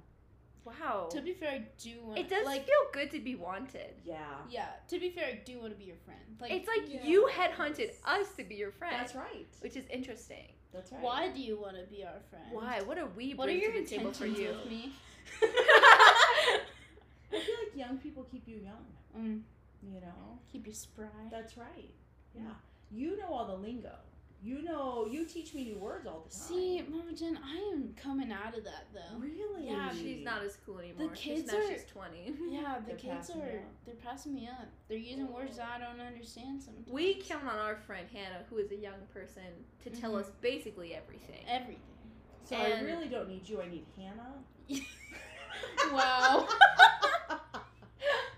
[0.65, 1.07] wow.
[1.11, 2.19] To be fair, I do want.
[2.19, 2.65] It does like.
[2.65, 3.93] feel good to be wanted.
[4.03, 4.17] Yeah.
[4.49, 4.65] Yeah.
[4.89, 6.19] To be fair, I do want to be your friend.
[6.41, 6.51] Like.
[6.51, 7.05] it's like yes.
[7.05, 8.93] you headhunted us to be your friend.
[8.99, 9.47] That's right.
[9.61, 10.51] Which is interesting.
[10.73, 11.01] That's right.
[11.01, 12.45] Why do you want to be our friend?
[12.51, 12.81] Why?
[12.85, 14.49] What are we What are your to the table intentions for you?
[14.49, 14.91] with me?
[15.41, 16.59] I
[17.31, 18.85] feel like young people keep you young.
[19.17, 19.41] Mm,
[19.81, 20.39] You know.
[20.51, 21.05] keep you spry.
[21.31, 21.93] That's right.
[22.35, 22.41] Yeah.
[22.93, 23.91] You know all the lingo.
[24.41, 25.07] You know.
[25.09, 26.47] You teach me new words all the time.
[26.47, 29.17] See, Mama Jen, I am coming out of that though.
[29.17, 29.67] Really?
[29.67, 31.09] Yeah, she's not as cool anymore.
[31.09, 32.33] The kids now are- she's 20.
[32.49, 33.61] Yeah, the They're kids are.
[33.85, 34.67] They're passing me up.
[34.89, 36.89] They're using words that I don't understand sometimes.
[36.89, 39.43] We count on our friend Hannah, who is a young person,
[39.83, 40.19] to tell Mhm.
[40.19, 41.45] us basically everything.
[41.47, 41.79] everything.
[42.43, 43.61] So I really don't need you.
[43.61, 44.43] I need Hannah.
[45.91, 46.47] Wow.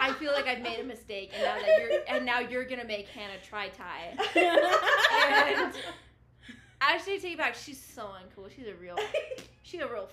[0.09, 2.85] I feel like I've made a mistake, and now that you're and now you're gonna
[2.85, 4.15] make Hannah try tie.
[5.57, 5.73] And
[6.81, 7.55] actually, take it back.
[7.55, 8.49] She's so uncool.
[8.55, 8.97] She's a real,
[9.63, 10.09] she's a real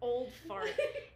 [0.00, 0.68] old fart.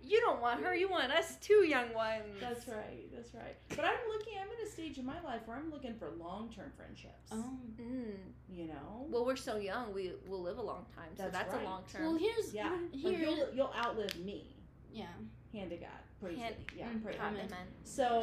[0.02, 0.74] You don't want her.
[0.74, 2.24] You want us two young ones.
[2.40, 3.06] That's right.
[3.14, 3.56] That's right.
[3.70, 4.34] But I'm looking.
[4.40, 7.30] I'm in a stage in my life where I'm looking for long-term friendships.
[7.32, 7.58] oh.
[7.80, 8.14] Mm.
[8.52, 9.06] You know.
[9.08, 9.94] Well, we're so young.
[9.94, 11.62] We will live a long time, so That's that's, right.
[11.62, 12.02] a long term.
[12.04, 12.76] Well, here's yeah.
[12.92, 14.56] Here, you'll, you'll outlive me.
[14.92, 15.04] yeah.
[15.52, 15.88] Hand to God.
[16.20, 16.72] Praise Hand- it.
[16.76, 16.86] Yeah.
[16.88, 17.40] Mm, praise amen.
[17.46, 17.52] it.
[17.52, 17.66] Amen.
[17.84, 18.22] So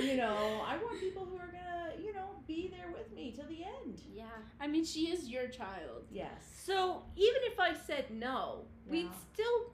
[0.00, 3.46] you know, I want people who are gonna, you know, be there with me till
[3.46, 4.00] the end.
[4.12, 4.24] Yeah.
[4.60, 6.04] I mean, she is your child.
[6.10, 6.30] Yes.
[6.64, 9.72] So even if I said no, we'd still,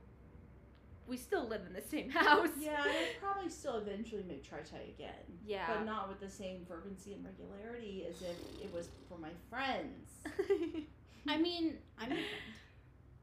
[1.06, 2.48] we still live in the same house.
[2.58, 5.10] Yeah, and I'd probably still eventually make try tie again.
[5.44, 5.66] Yeah.
[5.68, 10.08] But not with the same fervency and regularity as if it was for my friends.
[11.28, 12.28] I mean, I'm your friend.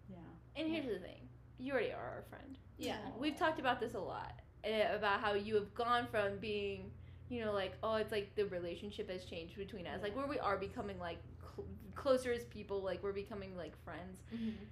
[0.10, 0.62] Yeah.
[0.62, 2.58] and here's the thing: you already are our friend.
[2.78, 2.98] Yeah.
[3.20, 6.92] We've talked about this a lot eh, about how you have gone from being,
[7.30, 10.40] you know, like oh, it's like the relationship has changed between us, like where we
[10.40, 11.18] are becoming like
[11.56, 14.20] cl- closer as people, like we're becoming like friends.
[14.34, 14.64] Mm-hmm.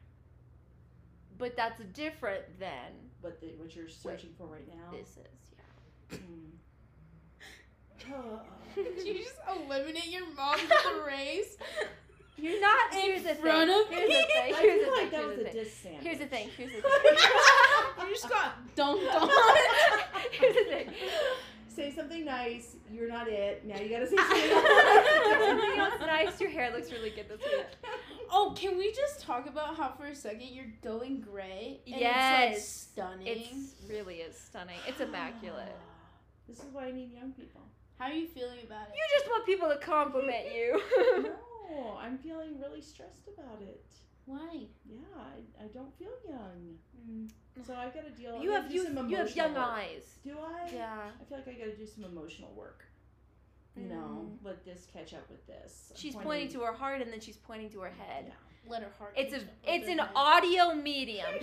[1.38, 4.98] But that's different than But the, what you're searching for right now.
[4.98, 6.18] this is.
[6.20, 6.50] Hmm.
[8.13, 8.39] Oh.
[8.76, 11.58] Did you just eliminate your mom from the race?
[12.38, 12.50] Yeah.
[12.52, 12.93] You're not.
[12.93, 13.82] In here's the front thing.
[13.82, 14.15] of here's me?
[14.15, 14.54] the thing.
[14.56, 15.12] I Here's feel the like thing.
[15.12, 15.63] that Here's was the a thing.
[15.63, 16.04] diss sandwich.
[16.04, 16.50] Here's the thing.
[16.58, 18.08] Here's the thing.
[18.08, 19.30] you just got dunked on.
[20.32, 20.89] Here's the thing.
[21.67, 22.76] Say something nice.
[22.91, 23.65] You're not it.
[23.65, 26.39] Now you gotta say Something else something nice.
[26.39, 27.65] Your hair looks really good this week.
[28.32, 31.82] Oh, can we just talk about how for a second you're going gray?
[31.88, 32.56] And Yes.
[32.58, 33.28] It's like stunning.
[33.28, 34.78] It's really is stunning.
[34.88, 35.76] It's immaculate.
[36.48, 37.62] This is why I need young people.
[38.00, 38.95] How are you feeling about it?
[38.95, 40.82] You just want people to compliment you.
[41.69, 43.86] No, I'm feeling really stressed about it.
[44.25, 44.67] Why?
[44.89, 46.78] Yeah, I, I don't feel young.
[47.10, 47.30] Mm.
[47.65, 48.34] So I've gotta deal.
[48.36, 49.63] With You have you, some you have young work.
[49.63, 50.15] eyes.
[50.23, 50.69] Do I?
[50.73, 51.12] Yeah.
[51.21, 52.84] I feel like I gotta do some emotional work.
[53.78, 54.38] You know, Mm.
[54.43, 55.91] let this catch up with this.
[55.91, 58.25] I'm She's pointing to her heart and then she's pointing to her head.
[58.28, 58.71] Yeah.
[58.71, 59.13] Let her heart.
[59.15, 60.10] It's a up it's an head.
[60.15, 61.28] audio medium.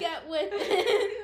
[0.00, 1.20] Get with it.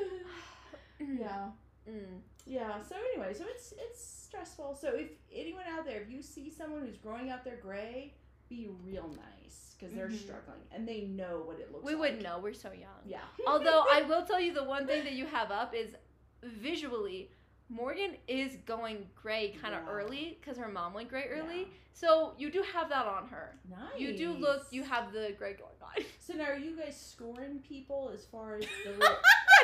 [1.20, 1.48] yeah.
[1.88, 2.20] Mm.
[2.46, 2.80] Yeah.
[2.82, 4.74] So anyway, so it's it's stressful.
[4.80, 8.14] So if anyone out there, if you see someone who's growing out their gray,
[8.48, 10.18] be real nice because they're Mhm.
[10.18, 11.84] struggling and they know what it looks like.
[11.84, 12.00] We like.
[12.00, 12.38] wouldn't know.
[12.38, 13.00] We're so young.
[13.04, 13.20] Yeah.
[13.46, 15.94] Although I will tell you the one thing that you have up is
[16.42, 17.30] visually,
[17.72, 19.92] Morgan is going gray kind of Yeah.
[19.92, 21.60] early because her mom went gray early.
[21.60, 21.66] Yeah.
[21.94, 23.56] So you do have that on her.
[23.70, 23.98] Nice.
[23.98, 24.66] You do look.
[24.70, 26.04] You have the gray going on.
[26.20, 28.90] So now, are you guys scoring people as far as the?
[28.98, 29.16] Little...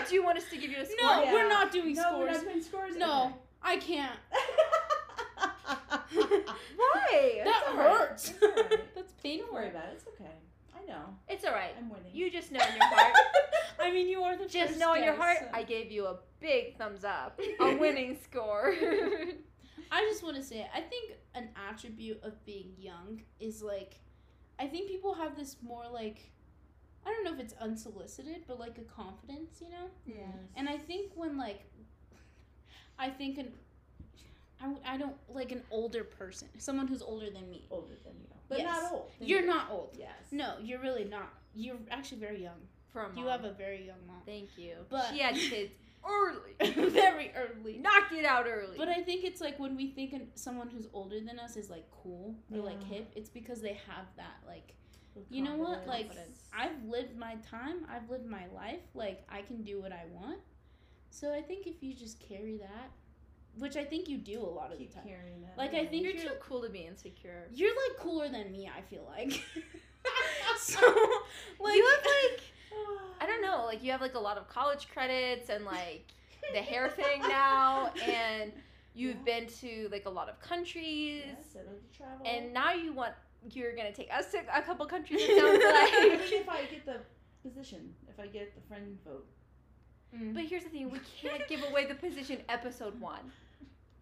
[0.08, 0.96] Do you want us to give you a score?
[1.02, 1.32] No, Yeah.
[1.32, 2.18] we're not doing no, scores.
[2.18, 2.96] we're not doing scores.
[2.96, 4.18] No, I can't.
[6.76, 7.42] Why?
[7.44, 7.76] That right.
[7.76, 8.32] hurts.
[8.42, 8.94] Right.
[8.94, 9.92] That's Don't worry about it.
[9.96, 10.32] It's okay.
[10.88, 11.04] I know.
[11.28, 11.74] It's all right.
[11.78, 12.10] I'm winning.
[12.12, 13.14] You just know in your heart.
[13.80, 15.38] I mean, you are the just first know in your heart.
[15.40, 17.40] so- I gave you a big thumbs up.
[17.60, 18.74] A winning score.
[19.90, 24.00] I just want to say, I think an attribute of being young is like,
[24.58, 26.30] I think people have this more like,
[27.06, 29.86] I don't know if it's unsolicited, but like a confidence, you know?
[30.04, 30.36] Yes.
[30.56, 31.64] And I think when like,
[32.98, 33.52] I think an,
[34.62, 37.66] I, I don't like an older person, someone who's older than me.
[37.70, 38.82] older than you, but Yes.
[38.82, 39.10] not old.
[39.20, 39.46] You're you.
[39.46, 39.90] not old.
[39.98, 40.10] Yes.
[40.32, 41.32] No, you're really not.
[41.54, 42.60] You're actually very young.
[42.92, 43.18] For a mom.
[43.18, 44.22] You have a very young mom.
[44.26, 44.74] Thank you.
[44.88, 45.72] But- she had kids
[46.08, 46.54] early.
[46.90, 47.78] very early.
[47.78, 48.76] Knocked it out early.
[48.78, 51.68] But I think it's like when we think an- someone who's older than us is
[51.70, 54.74] like cool or like hip, it's because they have that like
[55.14, 55.86] With you know what?
[55.86, 56.42] Like Confidence.
[56.56, 60.38] I've lived my time, I've lived my life, like I can do what I want.
[61.10, 62.90] So I think if you just carry that,
[63.58, 65.06] which I think you do a lot of keep the time.
[65.08, 65.56] carrying that.
[65.58, 67.48] Like, I think you're, you're- too cool to be insecure.
[67.52, 69.32] You're like cooler than me, I feel like.
[70.58, 70.80] so
[71.60, 72.40] like you have like
[73.20, 76.06] I don't know, like you have like a lot of college credits and like
[76.52, 78.52] the hair thing now, and
[78.94, 79.40] you've Yeah.
[79.40, 82.26] been to like a lot of countries, Yes, I to travel.
[82.26, 83.12] and now you want
[83.50, 85.20] you're gonna take us to a couple countries.
[85.22, 86.48] It sounds if.
[86.48, 87.00] I get the
[87.48, 89.26] position, if I get the friend vote.
[90.16, 90.34] Mm.
[90.34, 93.30] But here's the thing: we can't give away the position episode one.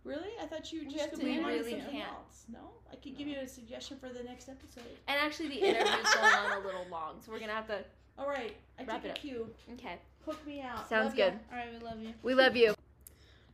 [0.06, 0.28] Really?
[0.40, 2.08] I thought you were We just have to gonna We really something can't.
[2.08, 2.44] else.
[2.50, 2.58] No,
[2.92, 4.84] I could give you a suggestion for the next episode.
[5.08, 7.84] And actually, the interview's going on a little long, so we're gonna have to.
[8.18, 9.18] All right, I Wrap took it a up.
[9.18, 9.50] cue.
[9.74, 10.88] Okay, Hook me out.
[10.88, 11.30] sounds Love ya.
[11.30, 11.38] good.
[11.52, 12.14] All right, we love you.
[12.22, 12.74] We love you.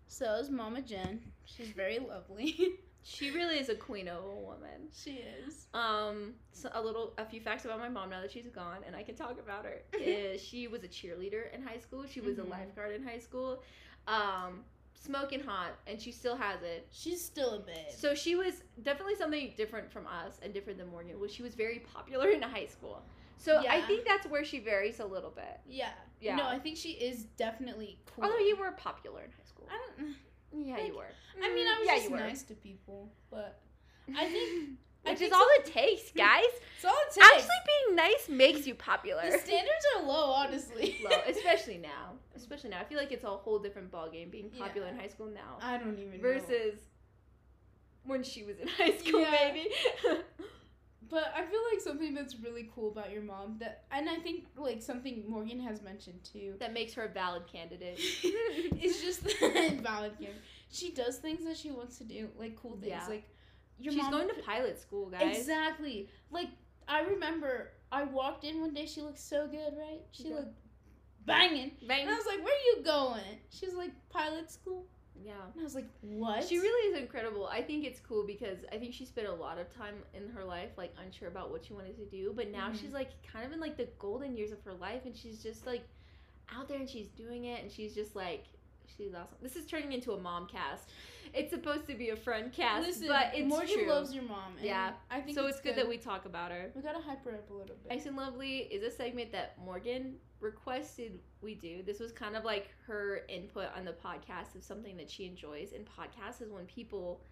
[0.09, 1.21] So is Mama Jen.
[1.45, 2.57] She's very lovely.
[3.05, 4.87] She really is a queen of a woman.
[4.95, 5.67] she is.
[5.75, 8.95] Um, so a little, a few facts about my mom now that she's gone, and
[8.95, 9.79] I can talk about her.
[9.99, 12.05] is she was a cheerleader in high school.
[12.09, 12.47] She was Mhm.
[12.47, 13.61] a lifeguard in high school.
[14.07, 14.63] Um,
[14.95, 16.87] smoking hot, and she still has it.
[16.91, 17.91] She's still a babe.
[17.97, 21.19] So she was definitely something different from us and different than Morgan.
[21.19, 23.03] Well, she was very popular in high school.
[23.39, 25.61] So I think that's where she varies a little bit.
[25.67, 25.91] yeah.
[26.21, 26.37] Yeah.
[26.37, 28.25] No, I think she is definitely cool.
[28.25, 29.69] Although you were popular in high school.
[29.69, 30.15] I don't.
[30.67, 31.09] Yeah, like- you were.
[31.43, 33.61] I mean, I was yeah, just nice to people, but
[34.17, 34.71] I think
[35.05, 36.45] Which is all it takes, guys.
[36.77, 37.27] it's all it takes.
[37.27, 37.49] Actually,
[37.87, 39.23] being nice makes you popular.
[39.31, 40.99] the standards are low, honestly.
[41.05, 42.13] Low, especially now.
[42.37, 42.81] Especially now.
[42.81, 45.77] I feel like it's a whole different ballgame being popular in high school now I
[45.79, 46.23] don't even know.
[46.23, 46.75] versus
[48.05, 49.31] when she was in high school, Yeah.
[49.53, 49.69] maybe.
[51.11, 54.47] But I feel like something that's really cool about your mom that, and I think
[54.57, 57.99] like something Morgan has mentioned too, that makes her a valid candidate.
[58.81, 59.21] is just
[59.83, 60.31] valid game.
[60.71, 62.87] She does things that she wants to do, like cool things.
[62.93, 63.07] Yeah.
[63.07, 63.29] Like
[63.83, 65.39] your She's mom going to pilot school, guys.
[65.39, 66.09] Exactly.
[66.31, 66.49] Like
[66.89, 68.87] I remember, I walked in one day.
[68.87, 70.01] She looked so good, right?
[70.13, 70.37] She Yeah.
[70.37, 70.59] looked
[71.25, 72.03] banging, Bang.
[72.03, 74.85] and I was like, "Where are you going?" She's like, "Pilot school,"
[75.25, 75.35] Yeah.
[75.53, 77.47] and I was like, "What?" She really is incredible.
[77.47, 80.45] I think it's cool because I think she spent a lot of time in her
[80.45, 82.81] life like unsure about what she wanted to do, but now Mhm.
[82.81, 85.65] she's like kind of in like the golden years of her life and she's just
[85.67, 85.85] like
[86.55, 88.45] out there and she's doing it and she's just like
[88.97, 89.37] she's awesome.
[89.43, 90.91] This is turning into a mom cast.
[91.35, 93.89] It's supposed to be a friend cast, Listen, but it's Morgan true.
[93.89, 94.53] loves your mom.
[94.59, 94.93] And Yeah.
[95.11, 96.71] I think so it's good, that we talk about her.
[96.75, 97.89] we gotta hype her up a little bit.
[97.91, 101.83] Nice and Lovely is a segment that Morgan requested we do.
[101.83, 105.73] This was kind of like her input on the podcast of something that she enjoys.
[105.73, 107.23] And podcasts is when people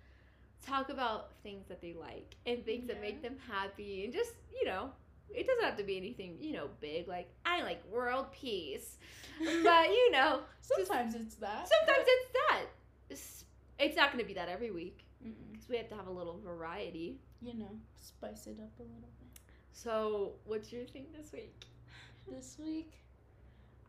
[0.64, 4.66] talk about things that they like and things that make them happy and just, you
[4.66, 4.90] know,
[5.34, 8.96] it doesn't have to be anything, you know, big like I like world peace.
[9.38, 11.68] But, you know, Sometimes it's that.
[11.68, 12.62] sometimes it's that.
[13.08, 13.44] It's,
[13.78, 15.04] it's not going to be that every week
[15.52, 17.18] because we have to have a little variety.
[17.40, 17.70] you know,
[18.00, 19.40] spice it up a little bit.
[19.72, 21.64] So, what's your thing this week?
[22.30, 22.92] This week,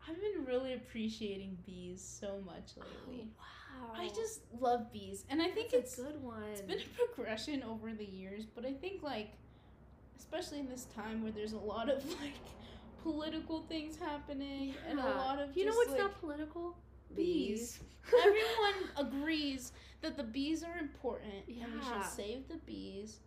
[0.08, 3.28] I've been really appreciating bees so much oh, lately.
[3.38, 3.92] wow.
[3.94, 6.42] I just love bees, and I think That's it's a good one.
[6.52, 9.32] It's been a progression over the years, but I think like
[10.22, 12.34] especially in this time where there's a lot of like
[13.02, 16.76] political things happening and a lot of You know what's like, not political?
[17.14, 17.80] bees.
[18.24, 23.18] Everyone agrees that the bees are important and we should save the bees.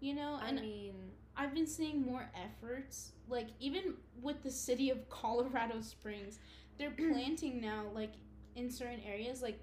[0.00, 0.94] You know, and I mean,
[1.36, 6.38] I've been seeing more efforts, like even with the city of Colorado Springs,
[6.78, 8.12] they're planting now, like
[8.56, 9.60] in certain areas, like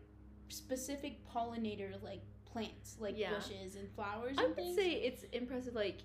[0.50, 2.22] specific pollinator like
[2.52, 3.36] plants, like Yeah.
[3.36, 4.38] bushes and flowers.
[4.38, 4.76] I and would things.
[4.78, 5.76] say it's impressive.
[5.76, 6.00] Like,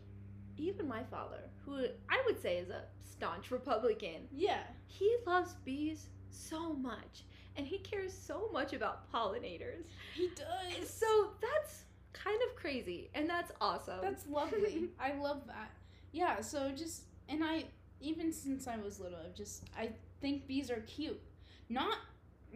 [0.57, 6.09] even my father, who I would say is a staunch Republican, yeah, he loves bees
[6.31, 7.25] so much,
[7.57, 9.85] and he cares so much about pollinators.
[10.15, 10.89] he does.
[10.89, 14.01] So that's kind of crazy, and that's awesome.
[14.03, 14.89] That's lovely.
[15.01, 15.71] I love that.
[16.13, 17.65] Yeah, so just and I
[18.01, 19.91] even since I was little, I've just I
[20.21, 21.21] think bees are cute.
[21.69, 21.99] Not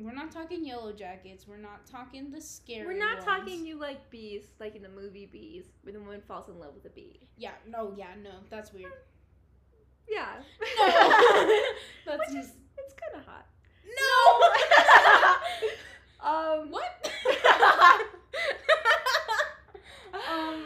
[0.00, 1.46] we're not talking yellow jackets.
[1.46, 2.86] We're not talking the scary.
[2.86, 3.24] We're not ones.
[3.24, 6.74] talking you like bees, like in the movie Bees, where the woman falls in love
[6.74, 7.28] with a bee.
[7.36, 8.92] Yeah, no, yeah, no, that's weird.
[10.08, 10.36] Yeah.
[10.78, 10.86] No,
[12.06, 13.46] that's Which is, it's kind of hot.
[16.22, 16.60] no.
[16.62, 17.12] um, what?
[20.30, 20.64] um,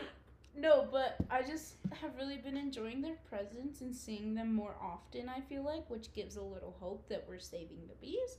[0.57, 5.29] no, but I just have really been enjoying their presence and seeing them more often.
[5.29, 8.39] I feel like, which gives a little hope that we're saving the bees.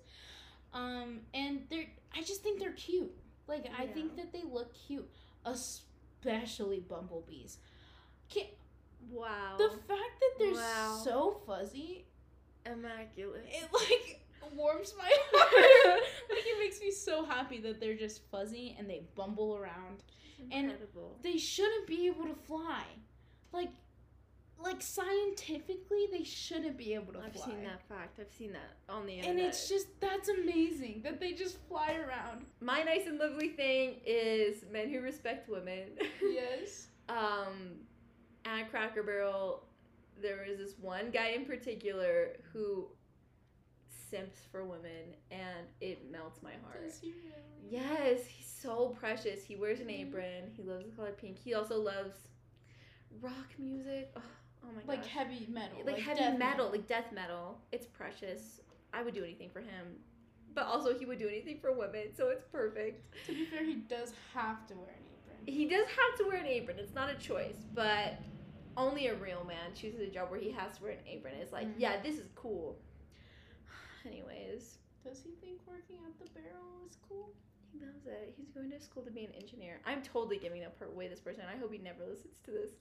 [0.73, 3.11] Um, and they're, I just think they're cute.
[3.47, 5.09] Like, I think that they look cute,
[5.45, 7.57] especially bumblebees.
[8.29, 8.45] Can
[9.11, 9.55] wow.
[9.57, 11.01] the fact that they're Wow.
[11.03, 12.05] so fuzzy
[12.65, 13.45] immaculate.
[13.49, 14.21] it like
[14.55, 16.03] warms my heart.
[16.29, 20.03] like it makes me so happy that they're just fuzzy and they bumble around.
[20.51, 21.17] and- Incredible.
[21.21, 22.83] They shouldn't be able to fly.
[23.51, 23.69] Like
[24.59, 27.45] like scientifically they shouldn't be able to fly I've fly.
[27.45, 28.19] seen that fact.
[28.19, 29.31] I've seen that on the internet.
[29.37, 32.45] And it's just that's amazing that they just fly around.
[32.61, 35.89] my nice and lovely thing is men who respect women.
[36.21, 36.87] Yes.
[37.09, 37.75] um,
[38.45, 39.63] at Cracker Barrel,
[40.21, 42.87] there was this one guy in particular who
[44.09, 46.83] simps for women, and it melts my heart.
[46.85, 47.69] Does he really?
[47.69, 49.43] Yes, he's so precious.
[49.43, 50.07] He wears an Mhm.
[50.07, 50.51] apron.
[50.55, 51.37] He loves the color pink.
[51.39, 52.15] He also loves
[53.21, 54.11] rock music.
[54.15, 54.21] Oh,
[54.63, 55.11] oh my Like gosh.
[55.11, 55.77] heavy metal.
[55.85, 57.59] like, heavy death metal, like death metal.
[57.71, 58.61] It's precious.
[58.93, 59.97] I would do anything for him.
[60.55, 63.03] But also he would do anything for women, so it's perfect.
[63.25, 65.37] To be fair, he does have to wear an apron.
[65.47, 66.77] He does have to wear an apron.
[66.79, 68.19] It's not a choice, but
[68.77, 71.33] only a real man chooses a job where he has to wear an apron.
[71.41, 71.73] It's like, Mhm.
[71.79, 72.77] yeah, this is cool.
[74.05, 77.33] Anyways, Does he think working at the barrel is cool?
[77.73, 78.33] he loves it.
[78.37, 79.81] He's going to school to be an engineer.
[79.85, 81.43] I'm totally giving up her way this person.
[81.51, 82.71] I hope he never listens to this.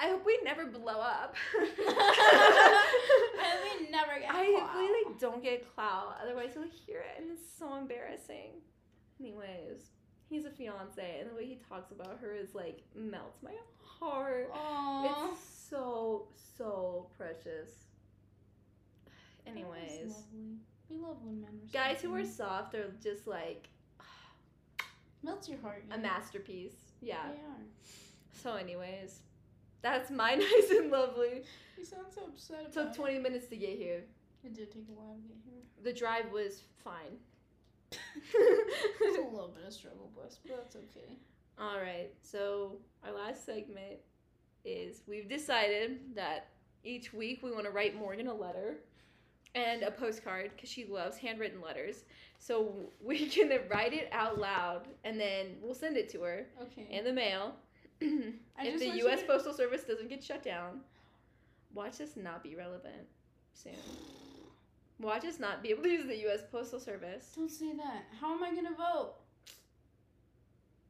[0.00, 1.34] I hope we never blow up.
[1.58, 4.74] I mean, never get I clout.
[4.76, 6.16] really don't get clout.
[6.22, 8.62] Otherwise, he'll hear it, and it's so embarrassing.
[9.20, 9.90] Anyways,
[10.30, 14.50] he's a fiance, and the way he talks about her is like melts my heart.
[14.54, 15.32] Aww.
[15.32, 17.70] It's so so precious.
[19.46, 20.14] Anyways.
[20.88, 23.68] We love when men respect guys who are soft are just like
[25.22, 25.84] melts your heart.
[25.92, 26.74] a masterpiece.
[27.00, 27.18] Yeah.
[27.28, 27.62] They are.
[28.42, 29.20] So, anyways,
[29.82, 31.42] that's my nice and lovely.
[31.78, 32.72] You sound so upset about it.
[32.72, 32.94] Took it.
[32.94, 34.02] 20 minutes to get here.
[34.44, 35.62] It did take a while to get here.
[35.82, 37.18] The drive was fine.
[38.32, 41.16] It was a little bit of struggle bus, but that's okay.
[41.58, 42.10] All right.
[42.22, 43.98] So our last segment
[44.64, 46.48] is we've decided that
[46.84, 48.76] each week we want to write Morgan a letter
[49.54, 52.04] and a postcard because she loves handwritten letters.
[52.38, 56.86] So we can write it out loud and then we'll send it to her Okay.
[56.90, 57.54] in the mail.
[58.62, 59.20] If the U.S.
[59.26, 60.80] Postal Service doesn't get shut down,
[61.74, 63.06] watch this not be relevant
[63.54, 63.72] soon.
[65.00, 66.40] Watch us not be able to use the U.S.
[66.52, 67.32] Postal Service.
[67.34, 68.04] Don't say that.
[68.20, 69.14] How am I gonna vote?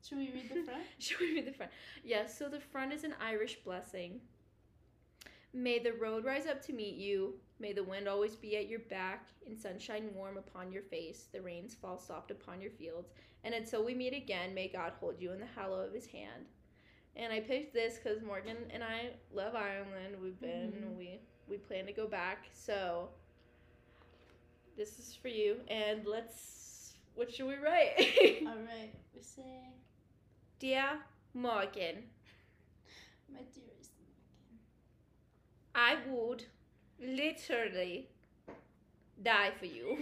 [0.04, 0.82] Should we read the front?
[0.98, 1.70] Should we read the front?
[2.02, 4.20] Yes, so the front is an Irish blessing.
[5.52, 7.34] May the road rise up to meet you.
[7.60, 11.26] May the wind always be at your back, and sunshine warm upon your face.
[11.32, 13.12] The rains fall soft upon your fields.
[13.44, 16.46] And until we meet again, may God hold you in the hollow of his hand.
[17.16, 20.16] And I picked this because Morgan and I love Ireland.
[20.22, 20.96] We've been, Mhm.
[20.96, 22.48] we we plan to go back.
[22.54, 23.08] So
[24.76, 25.60] this is for you.
[25.68, 27.94] And let's, what should we write?
[28.46, 28.92] All right.
[29.14, 29.68] We say,
[30.60, 31.00] Dear
[31.34, 32.04] Morgan,
[33.32, 34.58] my dearest Morgan.
[35.74, 36.44] I would
[37.00, 38.08] literally
[39.22, 39.98] die for you.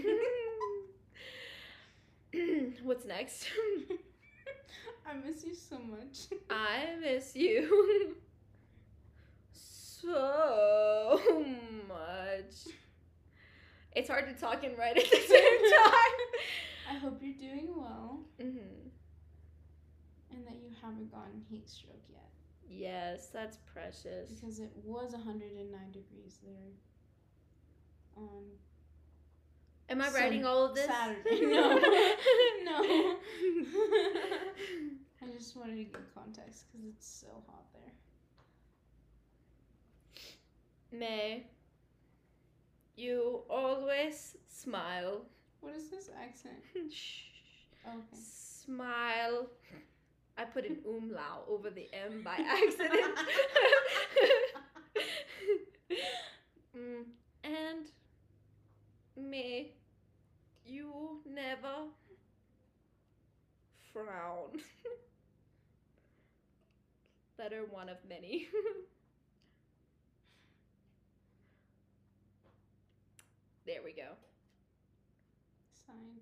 [2.83, 3.47] What's next?
[5.07, 6.41] I miss you so much.
[6.51, 8.17] I miss you
[9.53, 11.21] so
[11.89, 12.75] much.
[13.97, 16.21] It's hard to talk and write at the same time.
[16.91, 18.89] I hope you're doing well hmm
[20.31, 22.29] and that you haven't gotten heat stroke yet.
[22.69, 24.31] Yes, that's precious.
[24.31, 26.73] because it was 109 degrees there
[28.17, 28.45] on
[29.91, 30.87] Am I Some writing all of this?
[30.87, 31.47] Saturday.
[31.47, 31.79] No.
[32.65, 32.83] no.
[35.23, 37.93] I just wanted to give context because it's so hot there.
[40.99, 41.47] May,
[42.97, 45.23] you always smile.
[45.61, 46.57] What is this accent?
[46.93, 47.21] Shh.
[47.87, 48.17] Okay.
[48.23, 49.49] Smile.
[50.37, 53.19] I put an umlaut over the M by accident.
[56.77, 57.05] Mm,
[57.45, 57.87] and
[59.17, 59.73] may
[60.69, 61.89] you never
[63.93, 64.51] frown.
[67.39, 68.49] Letter one of many.
[73.67, 74.15] there we go.
[75.87, 76.21] Signed.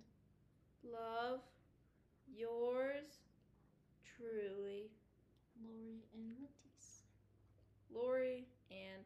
[0.84, 1.40] Love
[2.34, 3.04] yours
[4.16, 4.90] truly,
[5.62, 7.02] Lori and Matisse.
[7.92, 9.04] Lori and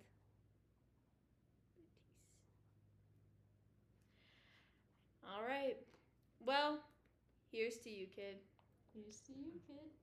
[5.30, 5.76] All right.
[6.44, 6.80] Well,
[7.52, 8.36] here's to you, kid.
[8.92, 9.99] Here's to you, kid.